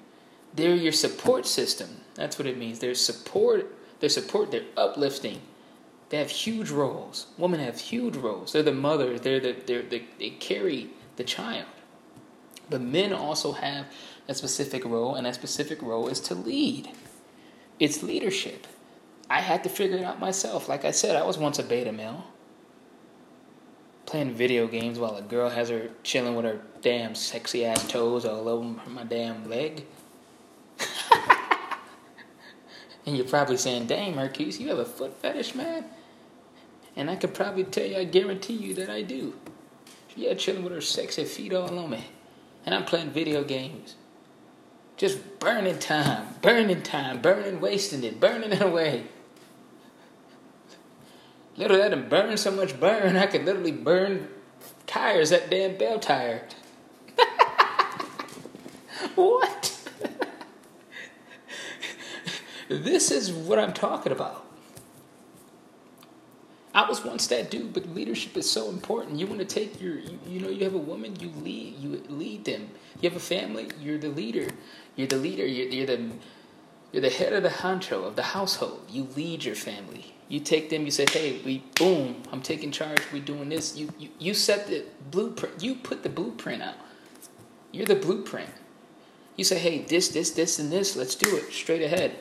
They're 0.54 0.76
your 0.76 0.92
support 0.92 1.48
system. 1.48 2.02
That's 2.14 2.38
what 2.38 2.46
it 2.46 2.60
means. 2.60 2.78
They're 2.78 2.94
support. 2.94 3.76
They're 4.00 4.08
support. 4.10 4.52
They're 4.52 4.70
uplifting. 4.78 5.42
They 6.14 6.20
have 6.20 6.30
huge 6.30 6.70
roles. 6.70 7.26
Women 7.40 7.60
have 7.60 7.80
huge 7.80 8.16
roles. 8.18 8.54
They're 8.54 8.62
the 8.62 8.72
mother. 8.72 9.18
They're 9.18 9.40
the 9.40 9.56
they're 9.66 9.82
the, 9.82 10.04
they 10.20 10.30
carry 10.30 10.92
the 11.16 11.24
child. 11.24 11.66
But 12.70 12.82
men 12.82 13.12
also 13.12 13.54
have 13.54 13.88
a 14.28 14.36
specific 14.36 14.86
role, 14.86 15.16
and 15.16 15.26
that 15.26 15.34
specific 15.34 15.82
role 15.82 16.08
is 16.08 16.20
to 16.20 16.36
lead. 16.36 16.90
It's 17.80 18.04
leadership. 18.04 18.68
I 19.28 19.42
had 19.42 19.64
to 19.64 19.70
figure 19.70 19.98
it 19.98 20.04
out 20.04 20.20
myself. 20.20 20.70
Like 20.70 20.86
I 20.86 20.92
said, 20.92 21.16
I 21.16 21.24
was 21.26 21.40
once 21.40 21.58
a 21.58 21.64
beta 21.64 21.92
male. 21.92 22.26
Playing 24.06 24.36
video 24.36 24.68
games 24.68 25.00
while 25.00 25.16
a 25.16 25.24
girl 25.24 25.50
has 25.50 25.70
her 25.70 25.90
chilling 26.04 26.36
with 26.36 26.46
her 26.46 26.62
damn 26.84 27.16
sexy 27.16 27.66
ass 27.66 27.88
toes 27.88 28.24
all 28.24 28.48
over 28.48 28.88
my 28.88 29.04
damn 29.04 29.50
leg. 29.50 29.84
and 33.08 33.18
you're 33.18 33.26
probably 33.26 33.58
saying, 33.58 33.88
dang, 33.88 34.16
Marquise, 34.16 34.60
you 34.60 34.68
have 34.68 34.78
a 34.78 34.86
foot 34.86 35.20
fetish, 35.20 35.56
man? 35.56 35.86
And 36.96 37.10
I 37.10 37.16
could 37.16 37.34
probably 37.34 37.64
tell 37.64 37.86
you, 37.86 37.98
I 37.98 38.04
guarantee 38.04 38.54
you 38.54 38.74
that 38.76 38.90
I 38.90 39.02
do. 39.02 39.34
Yeah, 40.16 40.36
chilling 40.36 40.64
with 40.64 40.74
her 40.74 40.82
sexy 40.82 41.26
feet 41.26 41.54
all 41.54 41.80
on 41.80 41.90
me. 41.90 42.06
And 42.66 42.76
I'm 42.76 42.86
playing 42.86 43.10
video 43.10 43.44
games. 43.44 43.96
Just 44.96 45.40
burning 45.40 45.80
time, 45.80 46.28
burning 46.42 46.84
time, 46.84 47.22
burning, 47.22 47.60
wasting 47.60 48.04
it, 48.04 48.20
burning 48.20 48.52
it 48.52 48.62
away. 48.62 49.06
Little 51.58 51.78
let 51.78 51.94
him 51.94 52.10
burn 52.10 52.38
so 52.38 52.52
much 52.52 52.80
burn, 52.80 53.16
I 53.16 53.28
could 53.28 53.46
literally 53.46 53.72
burn 53.72 54.28
tires, 54.88 55.32
that 55.32 55.50
damn 55.50 55.78
bell 55.78 56.00
tire. 56.00 56.48
what? 59.16 59.90
this 62.70 63.12
is 63.12 63.32
what 63.32 63.60
I'm 63.60 63.74
talking 63.74 64.12
about. 64.12 64.46
I 66.74 66.90
was 66.90 67.04
once 67.04 67.28
that 67.28 67.52
dude, 67.52 67.74
but 67.74 67.88
leadership 67.94 68.36
is 68.36 68.50
so 68.50 68.70
important. 68.70 69.20
You 69.20 69.28
want 69.28 69.40
to 69.40 69.46
take 69.46 69.80
your, 69.80 70.00
you, 70.00 70.20
you, 70.28 70.40
know, 70.40 70.50
you 70.50 70.64
have 70.64 70.74
a 70.74 70.80
woman, 70.80 71.16
you 71.20 71.30
lead, 71.30 71.78
you 71.78 72.04
lead 72.10 72.46
them. 72.46 72.70
You 73.00 73.10
have 73.10 73.18
a 73.18 73.22
family, 73.22 73.68
you're 73.80 74.00
the 74.00 74.10
leader. 74.10 74.48
You're 74.96 75.08
the 75.08 75.18
leader. 75.18 75.46
You're, 75.46 75.68
you're 75.68 75.88
the 75.88 76.12
you're 76.92 77.02
the 77.02 77.10
head 77.10 77.34
of 77.34 77.42
the 77.42 77.50
honcho 77.50 78.06
of 78.06 78.16
the 78.16 78.22
household. 78.22 78.86
You 78.88 79.08
lead 79.16 79.44
your 79.44 79.56
family. 79.56 80.14
You 80.30 80.40
take 80.40 80.70
them. 80.70 80.86
You 80.86 80.92
say, 80.92 81.06
"Hey, 81.10 81.42
we 81.44 81.64
boom. 81.76 82.22
I'm 82.32 82.42
taking 82.42 82.72
charge. 82.72 83.02
We 83.12 83.20
doing 83.20 83.50
this." 83.50 83.76
You 83.76 83.90
you 83.98 84.10
you 84.20 84.34
set 84.36 84.68
the 84.68 84.86
blueprint. 85.10 85.64
You 85.64 85.76
put 85.76 86.04
the 86.04 86.10
blueprint 86.10 86.62
out. 86.62 86.76
You're 87.72 87.88
the 87.88 87.96
blueprint. 87.96 88.52
You 89.36 89.44
say, 89.44 89.58
"Hey, 89.58 89.80
this, 89.80 90.10
this, 90.10 90.30
this, 90.32 90.60
and 90.60 90.72
this. 90.72 90.96
Let's 90.96 91.16
do 91.16 91.36
it 91.36 91.52
straight 91.52 91.82
ahead." 91.82 92.20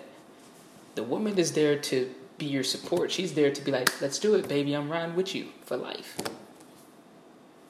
The 0.95 1.03
woman 1.03 1.39
is 1.39 1.53
there 1.53 1.77
to 1.79 2.15
be 2.43 2.51
your 2.51 2.65
support. 2.65 3.11
She's 3.13 3.35
there 3.35 3.53
to 3.53 3.63
be 3.63 3.71
like, 3.71 4.01
"Let's 4.01 4.19
do 4.19 4.35
it, 4.35 4.49
baby. 4.49 4.75
I'm 4.75 4.91
riding 4.91 5.15
with 5.15 5.35
you 5.35 5.49
for 5.65 5.77
life." 5.77 6.19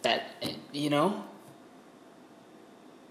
That 0.03 0.35
you 0.73 0.91
know, 0.91 1.25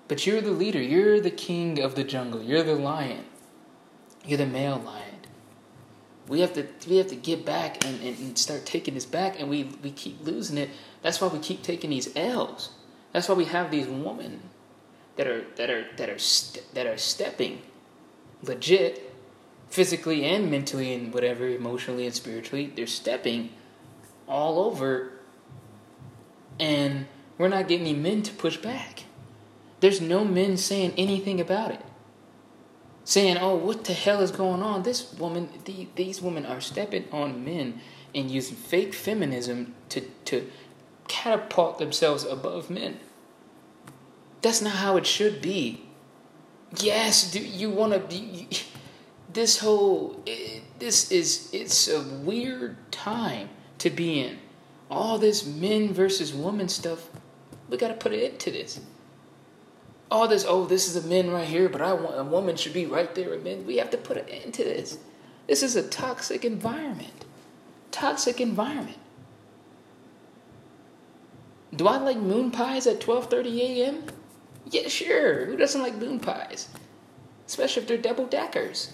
but 0.08 0.26
you're 0.26 0.42
the 0.42 0.52
leader. 0.52 0.82
You're 0.82 1.22
the 1.22 1.32
king 1.32 1.80
of 1.80 1.96
the 1.96 2.04
jungle. 2.04 2.42
You're 2.42 2.64
the 2.64 2.76
lion. 2.76 3.26
You're 4.26 4.40
the 4.40 4.46
male 4.46 4.78
lion. 4.78 5.20
We 6.28 6.42
have 6.42 6.54
to 6.54 6.68
we 6.88 6.98
have 6.98 7.08
to 7.08 7.16
get 7.16 7.46
back 7.46 7.86
and, 7.86 8.02
and, 8.02 8.18
and 8.18 8.38
start 8.38 8.66
taking 8.66 8.96
this 8.96 9.06
back, 9.06 9.40
and 9.40 9.50
we, 9.50 9.64
we 9.84 9.92
keep 9.92 10.26
losing 10.26 10.58
it. 10.58 10.70
That's 11.02 11.22
why 11.22 11.28
we 11.28 11.40
keep 11.40 11.62
taking 11.62 11.90
these 11.90 12.16
L's. 12.16 12.70
That's 13.12 13.28
why 13.28 13.36
we 13.36 13.46
have 13.46 13.70
these 13.70 13.88
women 13.88 14.42
that 15.16 15.28
are 15.28 15.46
that 15.58 15.70
are 15.70 15.86
that 15.98 16.10
are 16.10 16.20
st- 16.20 16.74
that 16.74 16.88
are 16.88 16.98
stepping 16.98 17.62
legit 18.44 19.11
physically 19.72 20.24
and 20.24 20.52
mentally 20.52 20.94
and 20.94 21.14
whatever 21.14 21.48
emotionally 21.48 22.06
and 22.06 22.14
spiritually 22.14 22.72
they're 22.76 22.86
stepping 22.86 23.50
all 24.28 24.60
over 24.60 25.14
and 26.60 27.08
we're 27.40 27.48
not 27.48 27.68
getting 27.68 27.88
any 27.88 27.98
men 27.98 28.22
to 28.22 28.32
push 28.34 28.58
back 28.58 29.06
there's 29.82 30.00
no 30.00 30.24
men 30.24 30.58
saying 30.58 30.94
anything 30.96 31.42
about 31.42 31.72
it. 31.72 31.82
Saying, 33.04 33.38
oh, 33.38 33.56
what 33.56 33.84
the 33.84 33.94
hell 33.94 34.22
is 34.22 34.32
going 34.32 34.62
on? 34.62 34.84
This 34.84 35.12
woman, 35.14 35.50
the, 35.66 35.88
these 35.96 36.22
women 36.22 36.46
are 36.46 36.62
stepping 36.62 37.06
on 37.12 37.44
men 37.44 37.82
and 38.14 38.30
using 38.30 38.56
fake 38.56 38.94
feminism 38.94 39.74
to, 39.90 40.02
to 40.26 40.50
catapult 41.08 41.80
themselves 41.80 42.24
above 42.24 42.70
men. 42.70 43.00
That's 44.44 44.62
not 44.62 44.76
how 44.76 44.98
it 44.98 45.08
should 45.08 45.42
be. 45.42 45.84
Yes, 46.78 47.30
do 47.32 47.40
you 47.40 47.72
want 47.72 47.94
to 47.94 48.00
be. 48.00 48.48
This 49.34 49.60
whole. 49.60 50.22
It, 50.26 50.64
this 50.80 51.12
is. 51.12 51.50
It's 51.54 51.88
a 51.88 52.02
weird 52.02 52.92
time 52.92 53.50
to 53.80 53.90
be 53.90 54.20
in. 54.22 54.40
All 54.90 55.18
this 55.18 55.46
men 55.46 55.94
versus 55.94 56.34
woman 56.34 56.68
stuff. 56.68 57.10
We 57.70 57.78
got 57.78 57.88
to 57.88 57.94
put 57.94 58.12
it 58.12 58.34
into 58.34 58.52
this 58.52 58.82
all 60.12 60.28
this, 60.28 60.46
oh, 60.46 60.66
this 60.66 60.94
is 60.94 61.04
a 61.04 61.08
men 61.08 61.32
right 61.32 61.48
here, 61.48 61.70
but 61.70 61.82
I 61.82 61.94
want 61.94 62.20
a 62.20 62.24
woman 62.24 62.58
should 62.58 62.74
be 62.74 62.86
right 62.86 63.16
there 63.16 63.30
with 63.30 63.46
men. 63.46 63.66
We 63.66 63.78
have 63.78 63.90
to 63.92 63.98
put 63.98 64.18
an 64.18 64.28
end 64.28 64.54
to 64.56 64.64
this. 64.64 65.00
This 65.48 65.64
is 65.64 65.78
a 65.78 65.88
toxic 65.88 66.44
environment. 66.44 67.26
Toxic 67.92 68.42
environment. 68.42 68.98
Do 71.74 71.88
I 71.88 71.98
like 71.98 72.18
moon 72.18 72.52
pies 72.52 72.86
at 72.86 73.00
12:30 73.00 73.60
a.m.? 73.60 74.04
Yeah, 74.70 74.90
sure. 74.90 75.46
Who 75.46 75.56
doesn't 75.56 75.82
like 75.82 75.96
moon 75.96 76.20
pies? 76.20 76.68
Especially 77.48 77.82
if 77.82 77.88
they're 77.88 77.98
double 77.98 78.26
deckers. 78.26 78.94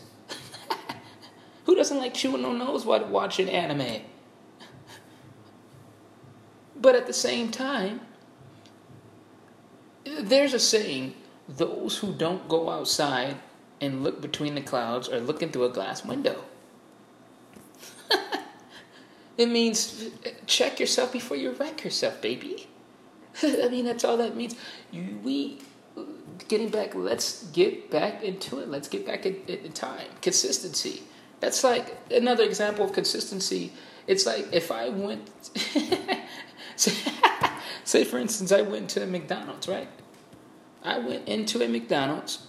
Who 1.67 1.75
doesn't 1.75 1.97
like 1.97 2.13
chewing 2.13 2.45
on 2.45 2.59
nose 2.59 2.85
while 2.85 3.05
watching 3.05 3.49
anime? 3.49 4.01
but 6.77 6.95
at 6.95 7.07
the 7.07 7.13
same 7.13 7.51
time, 7.51 7.99
there's 10.05 10.53
a 10.53 10.59
saying 10.59 11.13
those 11.49 11.97
who 11.97 12.13
don't 12.13 12.47
go 12.47 12.69
outside 12.69 13.35
and 13.81 14.01
look 14.01 14.21
between 14.21 14.55
the 14.55 14.61
clouds 14.61 15.09
are 15.09 15.19
looking 15.19 15.49
through 15.49 15.65
a 15.65 15.69
glass 15.69 16.05
window. 16.05 16.45
it 19.37 19.49
means 19.49 20.05
check 20.45 20.79
yourself 20.79 21.11
before 21.11 21.35
you 21.35 21.51
wreck 21.51 21.83
yourself, 21.83 22.21
baby. 22.21 22.67
I 23.43 23.67
mean, 23.67 23.83
that's 23.83 24.05
all 24.05 24.15
that 24.15 24.37
means. 24.37 24.55
We, 25.21 25.59
getting 26.47 26.69
back, 26.69 26.95
let's 26.95 27.43
get 27.47 27.91
back 27.91 28.23
into 28.23 28.59
it. 28.59 28.69
Let's 28.69 28.87
get 28.87 29.05
back 29.05 29.25
in, 29.25 29.35
in 29.47 29.73
time. 29.73 30.07
Consistency. 30.21 31.03
That's 31.39 31.63
like 31.63 31.97
another 32.11 32.43
example 32.43 32.85
of 32.85 32.93
consistency. 32.93 33.73
It's 34.07 34.25
like 34.25 34.47
if 34.51 34.71
I 34.71 34.89
went, 34.89 35.29
say 37.83 38.03
for 38.03 38.17
instance, 38.17 38.51
I 38.51 38.61
went 38.61 38.89
to 38.91 39.05
McDonald's, 39.05 39.67
right? 39.67 39.89
I 40.83 40.99
went 40.99 41.27
into 41.27 41.61
a 41.61 41.67
McDonald's. 41.67 42.47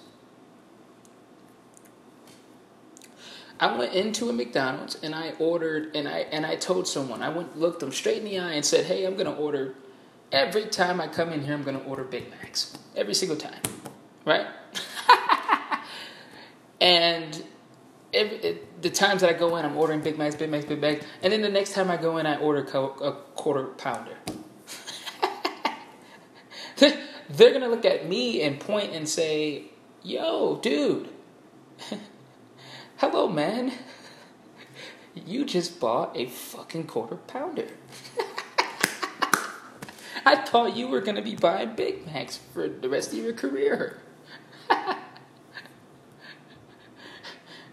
I 3.61 3.77
went 3.77 3.93
into 3.93 4.29
a 4.29 4.33
McDonald's 4.33 4.97
and 5.03 5.15
I 5.15 5.33
ordered 5.41 5.97
and 5.97 6.09
I 6.09 6.21
and 6.31 6.47
I 6.47 6.55
told 6.57 6.87
someone 6.87 7.23
I 7.23 7.29
went 7.29 7.59
looked 7.59 7.81
them 7.81 7.91
straight 7.91 8.19
in 8.19 8.25
the 8.25 8.39
eye 8.39 8.53
and 8.53 8.65
said, 8.65 8.85
"Hey, 8.85 9.05
I'm 9.05 9.17
gonna 9.17 9.35
order 9.35 9.75
every 10.31 10.67
time 10.67 11.01
I 11.01 11.09
come 11.09 11.33
in 11.33 11.43
here. 11.43 11.55
I'm 11.55 11.65
gonna 11.65 11.83
order 11.83 12.05
Big 12.05 12.31
Macs 12.31 12.77
every 12.95 13.15
single 13.15 13.37
time, 13.37 13.61
right?" 14.25 14.47
and 16.81 17.43
every, 18.13 18.37
it, 18.39 18.83
the 18.83 18.91
times 18.91 19.21
that 19.23 19.31
I 19.31 19.33
go 19.33 19.57
in, 19.57 19.65
I'm 19.65 19.77
ordering 19.77 20.01
Big 20.01 20.19
Macs, 20.19 20.35
Big 20.35 20.51
Macs, 20.51 20.65
Big 20.65 20.81
Macs, 20.81 21.05
and 21.23 21.33
then 21.33 21.43
the 21.43 21.49
next 21.49 21.73
time 21.73 21.91
I 21.91 21.97
go 21.97 22.19
in, 22.19 22.27
I 22.27 22.37
order 22.37 22.61
a 22.61 23.13
quarter 23.35 23.65
pounder. 23.65 24.17
They're 27.31 27.53
gonna 27.53 27.69
look 27.69 27.85
at 27.85 28.09
me 28.09 28.43
and 28.43 28.59
point 28.59 28.93
and 28.93 29.09
say, 29.09 29.65
"Yo, 30.03 30.57
dude." 30.63 31.09
Hello, 32.97 33.29
man. 33.29 33.73
You 35.27 35.45
just 35.45 35.81
bought 35.81 36.17
a 36.17 36.27
fucking 36.27 36.87
quarter 36.87 37.17
pounder. 37.17 37.67
I 40.25 40.37
thought 40.37 40.77
you 40.77 40.87
were 40.87 41.01
going 41.01 41.17
to 41.17 41.23
be 41.23 41.35
buying 41.35 41.75
Big 41.75 42.07
Macs 42.07 42.37
for 42.37 42.69
the 42.69 42.89
rest 42.89 43.13
of 43.13 43.19
your 43.19 43.33
career. 43.33 43.99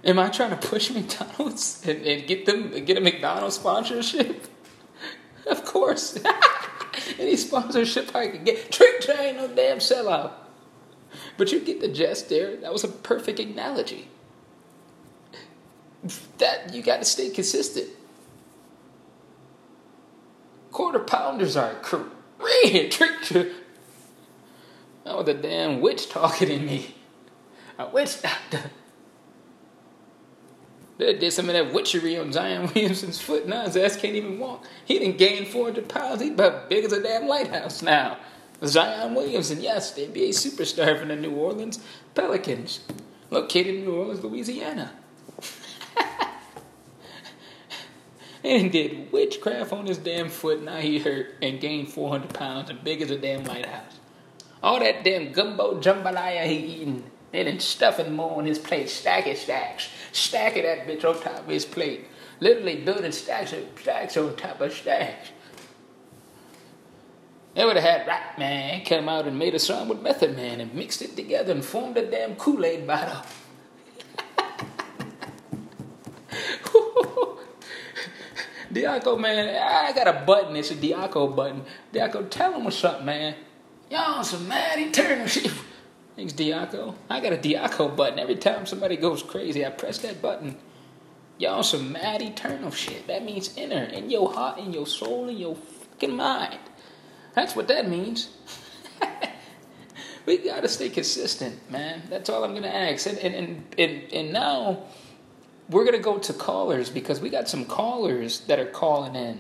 Am 0.06 0.20
I 0.20 0.30
trying 0.30 0.52
to 0.52 0.68
push 0.68 0.92
McDonald's 0.92 1.86
and, 1.88 2.06
and 2.06 2.28
get 2.28 2.46
them 2.46 2.86
get 2.86 2.98
a 2.98 3.02
McDonald's 3.02 3.56
sponsorship? 3.56 4.48
of 5.48 5.66
course. 5.66 6.20
Any 7.20 7.36
sponsorship 7.36 8.16
I 8.16 8.28
can 8.28 8.44
get. 8.44 8.72
Trick 8.72 9.02
train, 9.02 9.36
no 9.38 9.48
damn 9.48 9.80
sellout. 9.80 10.32
But 11.38 11.52
you 11.52 11.60
get 11.60 11.82
the 11.82 11.88
gist 11.88 12.30
there. 12.30 12.56
That 12.58 12.72
was 12.72 12.84
a 12.84 12.88
perfect 12.88 13.40
analogy 13.40 14.08
that 16.38 16.74
you 16.74 16.82
got 16.82 16.98
to 16.98 17.06
stay 17.06 17.30
consistent. 17.30 17.88
Quarter 20.72 21.00
pounders 21.00 21.56
are 21.56 21.74
Korean 21.76 22.90
trick. 22.90 23.52
Oh, 25.06 25.24
the 25.24 25.34
damn 25.34 25.82
witch 25.82 26.10
talking 26.10 26.50
in 26.50 26.66
me. 26.66 26.96
A 27.78 27.88
witch 27.88 28.22
doctor. 28.22 28.72
They 30.98 31.14
did 31.14 31.34
some 31.34 31.50
of 31.50 31.54
that 31.54 31.74
witchery 31.74 32.18
on 32.18 32.32
Zion 32.32 32.68
Williamson's 32.76 33.20
foot. 33.20 33.48
Now 33.48 33.66
his 33.66 33.76
ass 33.76 33.98
can't 33.98 34.16
even 34.16 34.40
walk. 34.40 34.66
He 34.86 34.98
didn't 34.98 35.18
gain 35.18 35.46
400 35.46 35.90
pounds. 35.90 36.22
He's 36.22 36.32
about 36.32 36.70
big 36.70 36.86
as 36.86 36.94
a 36.94 37.04
damn 37.04 37.28
lighthouse 37.28 37.82
now. 37.82 38.18
Zion 38.64 39.14
Williamson, 39.16 39.62
yes, 39.62 39.92
the 39.92 40.08
NBA 40.08 40.30
superstar 40.30 40.98
from 40.98 41.10
the 41.10 41.16
New 41.16 41.32
Orleans 41.32 41.80
Pelicans, 42.14 42.80
located 43.30 43.76
in 43.76 43.86
New 43.86 43.96
Orleans, 43.96 44.24
Louisiana. 44.24 44.94
and 48.44 48.72
did 48.72 49.12
witchcraft 49.12 49.74
on 49.74 49.86
his 49.88 49.98
damn 49.98 50.30
foot. 50.30 50.64
Now 50.64 50.78
he 50.78 51.00
hurt 51.00 51.34
and 51.42 51.60
gained 51.60 51.90
400 51.90 52.34
pounds 52.34 52.70
and 52.70 52.82
big 52.84 53.02
as 53.02 53.12
a 53.12 53.18
damn 53.18 53.44
lighthouse. 53.44 54.00
All 54.64 54.80
that 54.80 55.04
damn 55.04 55.34
gumbo 55.34 55.82
jambalaya 55.82 56.46
he 56.46 56.58
eating, 56.58 57.04
they 57.36 57.44
done 57.44 57.60
stuffing 57.60 58.14
more 58.14 58.38
on 58.38 58.46
his 58.46 58.60
plate, 58.60 58.90
stack 58.90 59.28
it 59.28 59.38
stacks, 59.38 59.90
stacking 60.12 60.64
that 60.64 60.88
bitch 60.88 61.04
on 61.04 61.22
top 61.22 61.40
of 61.40 61.48
his 61.48 61.66
plate, 61.66 62.06
literally 62.40 62.78
building 62.78 63.12
stacks 63.12 63.52
of 63.54 63.66
stacks 63.80 64.16
on 64.16 64.36
top 64.36 64.62
of 64.62 64.74
stacks. 64.74 65.32
They 67.56 67.66
would 67.66 67.76
have 67.78 67.86
had 67.86 68.08
Redman 68.08 68.84
come 68.86 69.08
out 69.08 69.28
and 69.28 69.40
made 69.40 69.56
a 69.56 69.60
song 69.60 69.88
with 69.88 70.02
Method 70.02 70.36
Man 70.36 70.60
and 70.60 70.74
mixed 70.74 71.02
it 71.02 71.16
together 71.16 71.54
and 71.54 71.64
formed 71.64 71.98
a 71.98 72.06
damn 72.10 72.36
Kool 72.36 72.66
Aid 72.66 72.86
bottle. 72.86 73.22
Diaco, 78.74 79.18
man, 79.18 79.56
I 79.56 79.94
got 79.94 80.08
a 80.08 80.26
button. 80.26 80.58
It's 80.58 80.72
a 80.72 80.76
Diaco 80.76 81.34
button. 81.34 81.64
Diaco, 81.94 82.30
tell 82.30 82.54
him 82.54 82.66
what's 82.66 82.84
up, 82.84 83.04
man. 83.06 83.36
Y'all 83.90 84.24
some 84.24 84.48
mad 84.48 84.80
eternal 84.80 85.28
shit. 85.28 85.52
Thanks, 86.16 86.34
Diaco. 86.34 86.96
I 87.10 87.20
got 87.20 87.34
a 87.34 87.38
Diaco 87.38 87.96
button. 87.96 88.20
Every 88.20 88.36
time 88.36 88.66
somebody 88.66 88.98
goes 88.98 89.24
crazy, 89.24 89.66
I 89.66 89.70
press 89.70 89.98
that 90.00 90.22
button. 90.22 90.58
Y'all 91.38 91.64
some 91.64 91.92
mad 91.92 92.22
eternal 92.22 92.72
shit. 92.72 93.08
That 93.08 93.24
means 93.26 93.58
inner, 93.58 93.84
in 93.84 94.10
your 94.10 94.32
heart, 94.32 94.60
in 94.60 94.72
your 94.72 94.88
soul, 94.88 95.28
in 95.28 95.38
your 95.38 95.56
fucking 95.56 96.16
mind. 96.16 96.60
That's 97.36 97.56
what 97.56 97.68
that 97.68 97.90
means. 97.90 98.30
we 100.26 100.38
gotta 100.38 100.70
stay 100.70 100.90
consistent, 100.90 101.70
man. 101.70 102.04
That's 102.10 102.30
all 102.30 102.46
I'm 102.46 102.54
gonna 102.54 102.68
ask. 102.68 103.08
And 103.08 103.18
and 103.18 103.36
and 103.36 103.76
and, 103.78 104.14
and 104.14 104.34
now 104.34 104.84
we're 105.70 105.92
to 105.92 106.00
go 106.00 106.20
to 106.20 106.34
callers 106.34 106.90
because 106.90 107.20
we 107.20 107.30
got 107.30 107.50
some 107.50 107.66
callers 107.66 108.42
that 108.42 108.60
are 108.60 108.66
calling 108.66 109.16
in. 109.16 109.40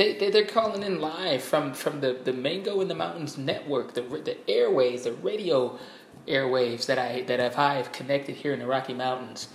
They, 0.00 0.14
they, 0.14 0.30
they're 0.30 0.46
calling 0.46 0.82
in 0.82 0.98
live 0.98 1.42
from, 1.42 1.74
from 1.74 2.00
the, 2.00 2.14
the 2.24 2.32
Mango 2.32 2.80
in 2.80 2.88
the 2.88 2.94
Mountains 2.94 3.36
network, 3.36 3.92
the, 3.92 4.00
the 4.00 4.38
airways, 4.50 5.04
the 5.04 5.12
radio 5.12 5.78
airwaves 6.26 6.86
that, 6.86 6.98
I, 6.98 7.20
that 7.24 7.38
I've, 7.38 7.58
I've 7.58 7.92
connected 7.92 8.36
here 8.36 8.54
in 8.54 8.60
the 8.60 8.66
Rocky 8.66 8.94
Mountains. 8.94 9.48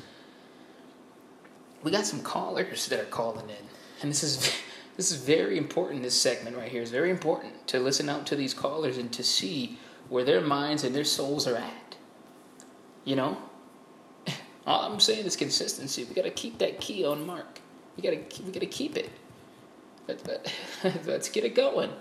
We 1.81 1.89
got 1.89 2.05
some 2.05 2.21
callers 2.21 2.87
that 2.89 2.99
are 2.99 3.05
calling 3.05 3.49
in. 3.49 3.65
And 4.03 4.11
this 4.11 4.21
is, 4.21 4.55
this 4.97 5.11
is 5.11 5.19
very 5.19 5.57
important, 5.57 6.03
this 6.03 6.13
segment 6.13 6.55
right 6.55 6.71
here 6.71 6.83
is 6.83 6.91
very 6.91 7.09
important 7.09 7.67
to 7.69 7.79
listen 7.79 8.07
out 8.07 8.27
to 8.27 8.35
these 8.35 8.53
callers 8.53 8.99
and 8.99 9.11
to 9.13 9.23
see 9.23 9.79
where 10.09 10.23
their 10.23 10.41
minds 10.41 10.83
and 10.83 10.93
their 10.93 11.05
souls 11.05 11.47
are 11.47 11.55
at. 11.55 11.95
You 13.03 13.15
know? 13.15 13.37
All 14.67 14.93
I'm 14.93 14.99
saying 14.99 15.25
is 15.25 15.35
consistency. 15.35 16.03
We 16.03 16.13
got 16.13 16.25
to 16.25 16.29
keep 16.29 16.59
that 16.59 16.79
key 16.79 17.03
on 17.03 17.25
mark. 17.25 17.61
We 17.97 18.03
got 18.03 18.11
to 18.11 18.43
we 18.43 18.51
got 18.51 18.59
to 18.59 18.67
keep 18.67 18.95
it. 18.95 19.09
Let, 20.07 20.27
let, 20.27 20.53
let's 21.05 21.29
get 21.29 21.43
it 21.43 21.55
going. 21.55 21.91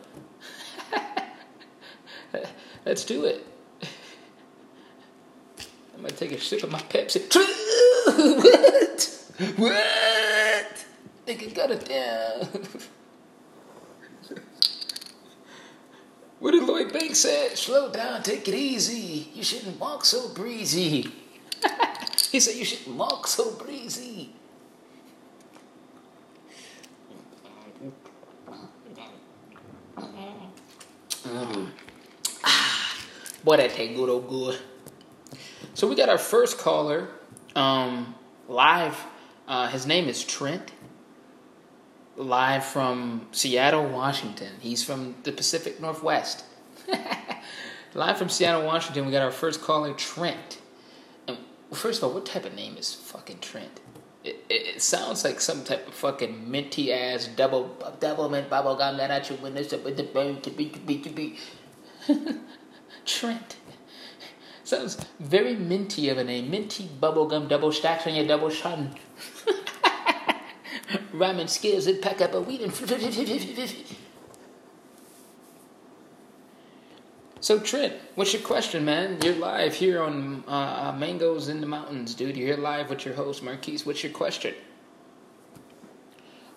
let's 2.86 3.04
do 3.04 3.24
it. 3.24 3.46
I'm 5.94 6.02
gonna 6.02 6.10
take 6.10 6.32
a 6.32 6.40
sip 6.40 6.62
of 6.62 6.70
my 6.70 6.80
Pepsi. 6.80 7.22
what? 8.42 9.56
What? 9.56 10.84
Nigga 11.26 11.54
got 11.54 11.70
it 11.70 11.84
down. 11.86 12.48
what 16.40 16.50
did 16.50 16.64
Lloyd 16.64 16.92
Banks 16.92 17.20
say? 17.20 17.54
Slow 17.54 17.90
down, 17.90 18.22
take 18.22 18.46
it 18.48 18.54
easy. 18.54 19.30
You 19.34 19.42
shouldn't 19.42 19.80
walk 19.80 20.04
so 20.04 20.28
breezy. 20.34 21.10
He 22.34 22.40
said, 22.40 22.56
You 22.56 22.64
shouldn't 22.64 22.96
walk 22.96 23.28
so 23.28 23.52
breezy. 23.52 24.34
Mm. 31.24 31.68
Ah, 32.42 32.96
boy, 33.44 33.58
that 33.58 33.70
take 33.70 33.94
good 33.94 34.08
old 34.08 34.28
good. 34.28 34.58
So 35.74 35.86
we 35.86 35.94
got 35.94 36.08
our 36.08 36.18
first 36.18 36.58
caller 36.58 37.08
um, 37.54 38.14
live. 38.48 38.98
Uh, 39.46 39.68
his 39.68 39.86
name 39.86 40.08
is 40.08 40.24
Trent. 40.24 40.72
Live 42.16 42.64
from 42.64 43.26
Seattle, 43.32 43.86
Washington. 43.86 44.52
He's 44.60 44.84
from 44.84 45.16
the 45.24 45.32
Pacific 45.32 45.80
Northwest. 45.80 46.44
live 47.94 48.16
from 48.16 48.28
Seattle, 48.28 48.64
Washington, 48.64 49.04
we 49.06 49.12
got 49.12 49.22
our 49.22 49.32
first 49.32 49.60
caller, 49.60 49.92
Trent. 49.94 50.60
Well, 51.26 51.36
first 51.72 52.02
of 52.02 52.08
all, 52.08 52.14
what 52.14 52.24
type 52.24 52.44
of 52.44 52.54
name 52.54 52.76
is 52.76 52.94
fucking 52.94 53.40
Trent? 53.40 53.80
It, 54.22 54.44
it, 54.48 54.76
it 54.76 54.82
sounds 54.82 55.24
like 55.24 55.40
some 55.40 55.64
type 55.64 55.88
of 55.88 55.94
fucking 55.94 56.48
minty 56.50 56.92
ass 56.92 57.26
double 57.26 57.76
double 58.00 58.28
mint 58.28 58.48
bubble 58.48 58.76
gum 58.76 58.96
that 58.96 59.10
it's 59.10 59.30
with 59.30 59.96
the 59.96 60.04
burn 60.04 60.40
to 60.42 60.50
to 60.50 61.10
to. 61.10 61.36
Trent. 63.04 63.56
Sounds 64.64 64.96
very 65.20 65.54
minty 65.54 66.08
of 66.08 66.18
a 66.18 66.24
name. 66.24 66.50
Minty 66.50 66.88
bubblegum 67.00 67.48
double 67.48 67.70
stacks 67.70 68.06
on 68.06 68.14
your 68.14 68.26
double 68.26 68.50
shot. 68.50 68.78
Rhyming 71.12 71.48
skills 71.48 71.84
that 71.84 72.00
pack 72.00 72.20
up 72.20 72.34
a 72.34 72.40
weed 72.40 72.62
and. 72.62 72.72
So 77.44 77.60
Trent, 77.60 77.92
what's 78.14 78.32
your 78.32 78.40
question, 78.40 78.86
man? 78.86 79.18
You're 79.22 79.34
live 79.34 79.74
here 79.74 80.02
on 80.02 80.44
uh, 80.48 80.50
uh, 80.50 80.96
Mangoes 80.96 81.50
in 81.50 81.60
the 81.60 81.66
Mountains, 81.66 82.14
dude. 82.14 82.38
You're 82.38 82.46
here 82.46 82.56
live 82.56 82.88
with 82.88 83.04
your 83.04 83.12
host 83.12 83.42
Marquise. 83.42 83.84
What's 83.84 84.02
your 84.02 84.12
question? 84.12 84.54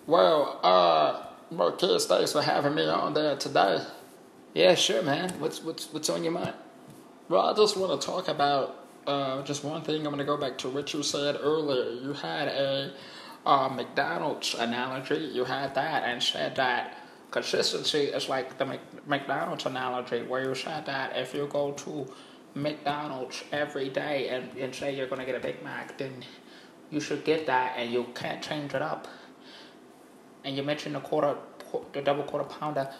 Well, 0.06 0.58
uh, 0.62 1.26
Marquise, 1.50 2.06
thanks 2.06 2.32
for 2.32 2.40
having 2.40 2.74
me 2.74 2.88
on 2.88 3.12
there 3.12 3.36
today. 3.36 3.82
Yeah, 4.54 4.74
sure, 4.74 5.02
man. 5.02 5.30
What's 5.40 5.62
what's 5.62 5.92
what's 5.92 6.10
on 6.10 6.24
your 6.24 6.32
mind? 6.32 6.54
Well, 7.28 7.42
I 7.46 7.54
just 7.54 7.76
want 7.76 8.00
to 8.00 8.06
talk 8.06 8.28
about 8.28 8.84
uh, 9.06 9.42
just 9.42 9.64
one 9.64 9.82
thing. 9.82 9.98
I'm 9.98 10.04
going 10.14 10.18
to 10.18 10.24
go 10.24 10.36
back 10.36 10.58
to 10.58 10.68
what 10.68 10.92
you 10.94 11.02
said 11.02 11.38
earlier. 11.40 11.90
You 11.92 12.12
had 12.14 12.48
a 12.48 12.92
uh, 13.46 13.68
McDonald's 13.68 14.54
analogy. 14.54 15.16
You 15.32 15.44
had 15.44 15.74
that 15.76 16.04
and 16.04 16.22
said 16.22 16.56
that 16.56 16.98
consistency 17.30 18.04
is 18.04 18.28
like 18.28 18.58
the 18.58 18.78
McDonald's 19.06 19.66
analogy, 19.66 20.22
where 20.22 20.44
you 20.48 20.54
said 20.54 20.86
that 20.86 21.16
if 21.16 21.34
you 21.34 21.46
go 21.46 21.72
to 21.72 22.06
McDonald's 22.54 23.44
every 23.52 23.88
day 23.90 24.28
and, 24.28 24.56
and 24.58 24.74
say 24.74 24.94
you're 24.96 25.06
going 25.08 25.20
to 25.20 25.26
get 25.26 25.36
a 25.36 25.40
Big 25.40 25.62
Mac, 25.62 25.96
then 25.98 26.24
you 26.90 27.00
should 27.00 27.24
get 27.24 27.46
that, 27.46 27.74
and 27.76 27.92
you 27.92 28.06
can't 28.14 28.42
change 28.42 28.74
it 28.74 28.82
up. 28.82 29.08
And 30.44 30.56
you 30.56 30.62
mentioned 30.62 30.94
the 30.94 31.00
quarter, 31.00 31.36
the 31.92 32.02
double 32.02 32.24
quarter 32.24 32.44
pounder. 32.48 32.90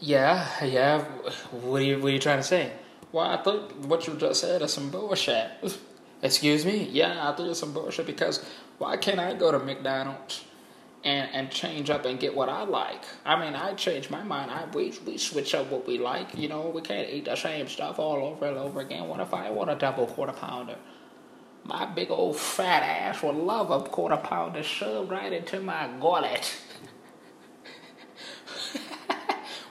Yeah, 0.00 0.64
yeah. 0.64 1.04
What 1.50 1.80
are 1.80 1.84
you 1.84 1.98
What 1.98 2.08
are 2.08 2.12
you 2.12 2.18
trying 2.18 2.38
to 2.38 2.44
say? 2.44 2.72
Well, 3.10 3.26
I 3.26 3.36
think 3.42 3.72
what 3.86 4.06
you 4.06 4.14
just 4.14 4.40
said 4.40 4.62
is 4.62 4.72
some 4.72 4.90
bullshit. 4.90 5.50
Excuse 6.22 6.66
me? 6.66 6.88
Yeah, 6.90 7.28
I 7.28 7.34
think 7.34 7.48
it's 7.48 7.60
some 7.60 7.72
bullshit 7.72 8.06
because 8.06 8.44
why 8.78 8.96
can't 8.96 9.18
I 9.20 9.34
go 9.34 9.52
to 9.52 9.58
McDonald's 9.58 10.44
and, 11.04 11.30
and 11.32 11.50
change 11.50 11.90
up 11.90 12.04
and 12.04 12.18
get 12.18 12.34
what 12.34 12.48
I 12.48 12.64
like? 12.64 13.02
I 13.24 13.38
mean, 13.40 13.54
I 13.54 13.74
change 13.74 14.10
my 14.10 14.22
mind. 14.22 14.50
I 14.50 14.66
we, 14.74 14.92
we 15.06 15.16
switch 15.16 15.54
up 15.54 15.70
what 15.70 15.86
we 15.86 15.98
like. 15.98 16.36
You 16.36 16.48
know, 16.48 16.68
we 16.68 16.82
can't 16.82 17.08
eat 17.08 17.24
the 17.26 17.36
same 17.36 17.68
stuff 17.68 17.98
all 17.98 18.24
over 18.24 18.46
and 18.46 18.58
over 18.58 18.80
again. 18.80 19.08
What 19.08 19.20
if 19.20 19.32
I 19.32 19.50
want 19.50 19.70
a 19.70 19.74
double 19.76 20.06
quarter 20.06 20.32
pounder? 20.32 20.76
My 21.64 21.86
big 21.86 22.10
old 22.10 22.36
fat 22.36 22.82
ass 22.82 23.22
would 23.22 23.34
love 23.34 23.70
a 23.70 23.80
quarter 23.88 24.16
pounder 24.16 24.62
shoved 24.62 25.10
right 25.10 25.32
into 25.32 25.60
my 25.60 25.88
gullet. 26.00 26.56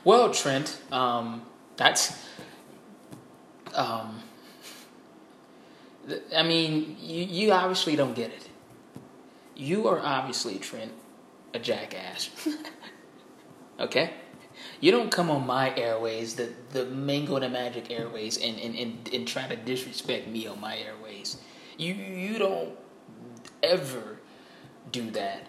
Well, 0.07 0.31
Trent, 0.31 0.81
um, 0.89 1.41
that's 1.75 2.17
um, 3.75 4.23
I 6.33 6.43
mean, 6.43 6.95
you, 7.01 7.25
you 7.25 7.51
obviously 7.51 7.97
don't 7.97 8.13
get 8.13 8.31
it. 8.31 8.47
You 9.53 9.89
are 9.89 9.99
obviously, 9.99 10.59
Trent, 10.59 10.93
a 11.53 11.59
jackass. 11.59 12.29
okay? 13.81 14.13
You 14.79 14.91
don't 14.91 15.11
come 15.11 15.29
on 15.29 15.45
my 15.45 15.75
airways, 15.75 16.35
the, 16.35 16.53
the 16.71 16.85
Mango 16.85 17.35
and 17.35 17.43
the 17.43 17.49
Magic 17.49 17.91
airways, 17.91 18.37
and, 18.37 18.57
and, 18.61 18.75
and, 18.75 19.09
and 19.13 19.27
try 19.27 19.45
to 19.45 19.57
disrespect 19.57 20.29
me 20.29 20.47
on 20.47 20.61
my 20.61 20.77
airways. 20.77 21.35
You, 21.77 21.93
you 21.93 22.39
don't 22.39 22.77
ever 23.61 24.19
do 24.89 25.11
that. 25.11 25.47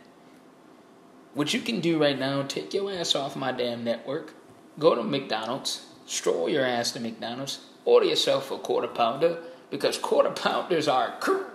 What 1.35 1.55
you 1.55 1.61
can 1.61 1.79
do 1.79 2.03
right 2.03 2.19
now, 2.19 2.43
take 2.43 2.75
your 2.75 2.91
ass 2.93 3.15
off 3.15 3.37
my 3.37 3.53
damn 3.53 3.85
network, 3.85 4.35
go 4.79 4.95
to 4.95 5.03
McDonald's, 5.03 5.87
stroll 6.07 6.49
your 6.49 6.65
ass 6.65 6.93
to 6.93 7.01
McDonald's, 7.01 7.61
order 7.85 8.07
yourself 8.07 8.51
a 8.51 8.59
quarter 8.59 8.89
pounder 8.89 9.39
because 9.71 9.99
quarter 9.99 10.31
pounders 10.31 10.89
are 10.89 11.17
crazy. 11.21 11.49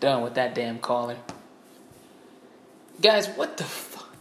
Done 0.00 0.22
with 0.22 0.34
that 0.34 0.54
damn 0.54 0.78
caller. 0.78 1.16
Guys, 3.00 3.28
what 3.28 3.56
the 3.56 3.64
fuck? 3.64 4.14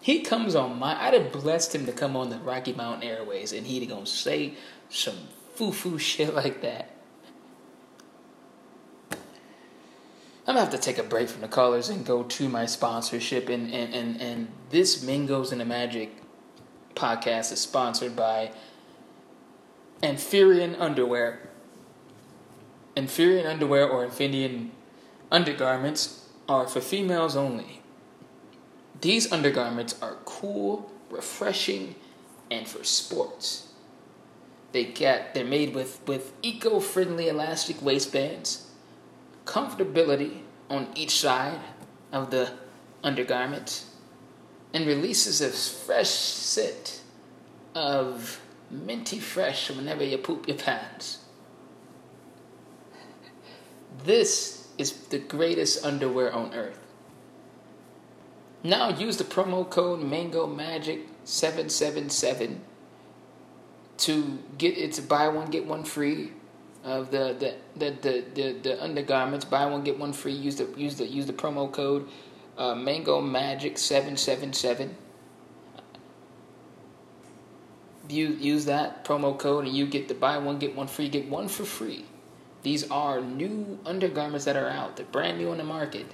He 0.00 0.20
comes 0.20 0.54
on 0.54 0.78
my. 0.78 1.00
I'd 1.00 1.14
have 1.14 1.32
blessed 1.32 1.74
him 1.74 1.86
to 1.86 1.92
come 1.92 2.16
on 2.16 2.30
the 2.30 2.38
Rocky 2.38 2.72
Mountain 2.72 3.08
Airways 3.08 3.52
and 3.52 3.66
he'd 3.66 3.88
gonna 3.88 4.06
say 4.06 4.54
some 4.88 5.16
foo 5.54 5.72
foo 5.72 5.98
shit 5.98 6.34
like 6.34 6.62
that. 6.62 6.95
I'm 10.46 10.54
gonna 10.54 10.60
have 10.60 10.70
to 10.70 10.78
take 10.78 10.98
a 10.98 11.02
break 11.02 11.28
from 11.28 11.40
the 11.40 11.48
colors 11.48 11.88
and 11.88 12.06
go 12.06 12.22
to 12.22 12.48
my 12.48 12.66
sponsorship. 12.66 13.48
And 13.48 13.72
and 13.72 13.92
and, 13.92 14.20
and 14.20 14.48
this 14.70 15.04
Mingos 15.04 15.50
and 15.50 15.60
the 15.60 15.64
Magic 15.64 16.10
podcast 16.94 17.50
is 17.52 17.60
sponsored 17.60 18.14
by 18.14 18.52
Amphibian 20.02 20.76
Underwear. 20.76 21.40
Amphibian 22.96 23.46
underwear 23.46 23.86
or 23.86 24.04
Amphibian 24.04 24.70
undergarments 25.30 26.28
are 26.48 26.66
for 26.66 26.80
females 26.80 27.36
only. 27.36 27.82
These 29.00 29.30
undergarments 29.30 30.00
are 30.00 30.16
cool, 30.24 30.90
refreshing, 31.10 31.96
and 32.50 32.66
for 32.66 32.84
sports. 32.84 33.72
They 34.72 34.84
get 34.84 35.34
they're 35.34 35.44
made 35.44 35.74
with, 35.74 36.00
with 36.06 36.32
eco-friendly 36.42 37.28
elastic 37.28 37.82
waistbands 37.82 38.65
comfortability 39.46 40.40
on 40.68 40.88
each 40.94 41.20
side 41.20 41.60
of 42.12 42.30
the 42.30 42.52
undergarment, 43.02 43.84
and 44.74 44.86
releases 44.86 45.40
a 45.40 45.48
fresh 45.48 46.10
scent 46.10 47.00
of 47.74 48.40
minty 48.70 49.18
fresh 49.18 49.70
whenever 49.70 50.04
you 50.04 50.18
poop 50.18 50.46
your 50.46 50.56
pants. 50.56 51.18
This 54.04 54.68
is 54.76 54.92
the 54.92 55.18
greatest 55.18 55.84
underwear 55.84 56.32
on 56.32 56.52
earth. 56.52 56.78
Now 58.62 58.88
use 58.88 59.16
the 59.16 59.24
promo 59.24 59.68
code 59.68 60.02
Mango 60.02 60.46
Magic 60.46 61.06
777 61.24 62.60
to 63.98 64.38
get 64.58 64.76
it 64.76 64.92
to 64.94 65.02
buy 65.02 65.28
one 65.28 65.50
get 65.50 65.66
one 65.66 65.84
free 65.84 66.32
of 66.86 67.10
the 67.10 67.36
the, 67.38 67.54
the, 67.76 67.96
the, 68.00 68.24
the, 68.34 68.52
the 68.62 68.82
undergarments. 68.82 69.44
Buy 69.44 69.66
one 69.66 69.82
get 69.82 69.98
one 69.98 70.12
free. 70.12 70.32
Use 70.32 70.56
the 70.56 70.72
use 70.76 70.96
the 70.96 71.06
use 71.06 71.26
the 71.26 71.32
promo 71.32 71.70
code 71.70 72.08
uh, 72.56 72.74
Mango 72.74 73.20
Magic 73.20 73.76
seven 73.76 74.16
seven 74.16 74.52
seven. 74.52 74.96
Use 78.08 78.40
use 78.40 78.64
that 78.66 79.04
promo 79.04 79.36
code 79.36 79.66
and 79.66 79.76
you 79.76 79.86
get 79.86 80.06
the 80.06 80.14
buy 80.14 80.38
one 80.38 80.58
get 80.58 80.76
one 80.76 80.86
free. 80.86 81.08
Get 81.08 81.28
one 81.28 81.48
for 81.48 81.64
free. 81.64 82.06
These 82.62 82.88
are 82.90 83.20
new 83.20 83.78
undergarments 83.84 84.44
that 84.46 84.56
are 84.56 84.68
out. 84.68 84.96
They're 84.96 85.06
brand 85.06 85.38
new 85.38 85.50
on 85.50 85.58
the 85.58 85.64
market. 85.64 86.06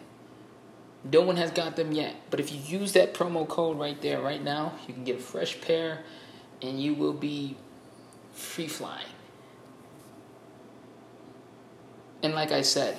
No 1.05 1.21
one 1.23 1.37
has 1.37 1.51
got 1.51 1.77
them 1.77 1.93
yet. 1.93 2.15
But 2.31 2.41
if 2.41 2.53
you 2.53 2.79
use 2.79 2.93
that 2.93 3.13
promo 3.13 3.47
code 3.47 3.79
right 3.79 4.01
there, 4.01 4.21
right 4.21 4.43
now, 4.43 4.75
you 4.87 4.95
can 4.95 5.05
get 5.05 5.17
a 5.17 5.23
fresh 5.23 5.61
pair 5.61 6.05
and 6.61 6.81
you 6.81 6.95
will 6.95 7.13
be 7.13 7.57
free 8.33 8.69
flying. 8.69 9.07
And 12.23 12.35
like 12.35 12.53
I 12.53 12.63
said, 12.63 12.97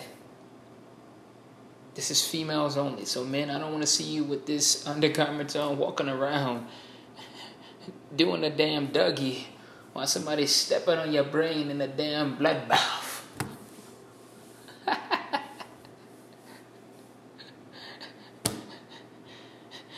this 1.96 2.12
is 2.12 2.26
females 2.26 2.78
only. 2.78 3.06
So, 3.06 3.24
men, 3.24 3.50
I 3.50 3.58
don't 3.60 3.72
want 3.72 3.84
to 3.84 3.88
see 3.88 4.04
you 4.04 4.24
with 4.24 4.46
this 4.46 4.86
undergarments 4.94 5.56
on 5.56 5.78
walking 5.78 6.10
around 6.10 6.68
doing 8.16 8.44
a 8.44 8.50
damn 8.50 8.90
Dougie 8.90 9.44
while 9.94 10.08
somebody's 10.08 10.54
stepping 10.54 10.98
on 10.98 11.14
your 11.14 11.24
brain 11.24 11.70
in 11.70 11.80
a 11.80 11.88
damn 11.88 12.36
bloodbath. 12.38 13.22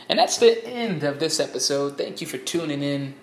and 0.09 0.19
that's 0.19 0.38
the 0.38 0.67
end 0.67 1.03
of 1.03 1.19
this 1.19 1.39
episode. 1.39 1.97
Thank 1.97 2.19
you 2.19 2.27
for 2.27 2.38
tuning 2.38 2.83
in. 2.83 3.15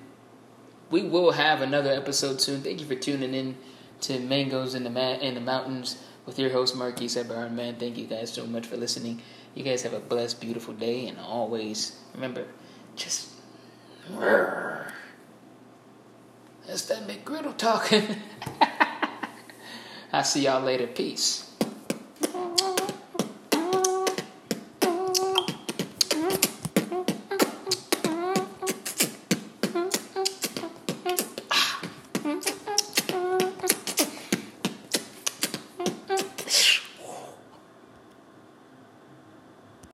We 0.90 1.02
will 1.02 1.32
have 1.32 1.60
another 1.60 1.92
episode 1.92 2.40
soon. 2.40 2.62
Thank 2.62 2.80
you 2.80 2.86
for 2.86 2.94
tuning 2.94 3.34
in 3.34 3.56
to 4.02 4.18
Mangoes 4.20 4.74
in 4.74 4.84
the 4.84 4.90
Ma- 4.90 5.18
in 5.20 5.34
the 5.34 5.40
Mountains 5.40 6.02
with 6.26 6.38
your 6.38 6.50
host 6.50 6.76
Marquis 6.76 7.16
Eberhard. 7.18 7.52
Man, 7.52 7.76
thank 7.76 7.96
you 7.96 8.06
guys 8.06 8.32
so 8.32 8.46
much 8.46 8.66
for 8.66 8.76
listening. 8.76 9.22
You 9.54 9.64
guys 9.64 9.82
have 9.82 9.92
a 9.92 10.00
blessed, 10.00 10.40
beautiful 10.40 10.74
day, 10.74 11.06
and 11.08 11.18
always 11.18 11.98
remember, 12.14 12.46
just 12.96 13.30
that's 16.66 16.86
that 16.86 17.06
McGriddle 17.06 17.56
talking. 17.56 18.02
I'll 20.12 20.24
see 20.24 20.44
y'all 20.44 20.62
later. 20.62 20.86
Peace. 20.86 21.51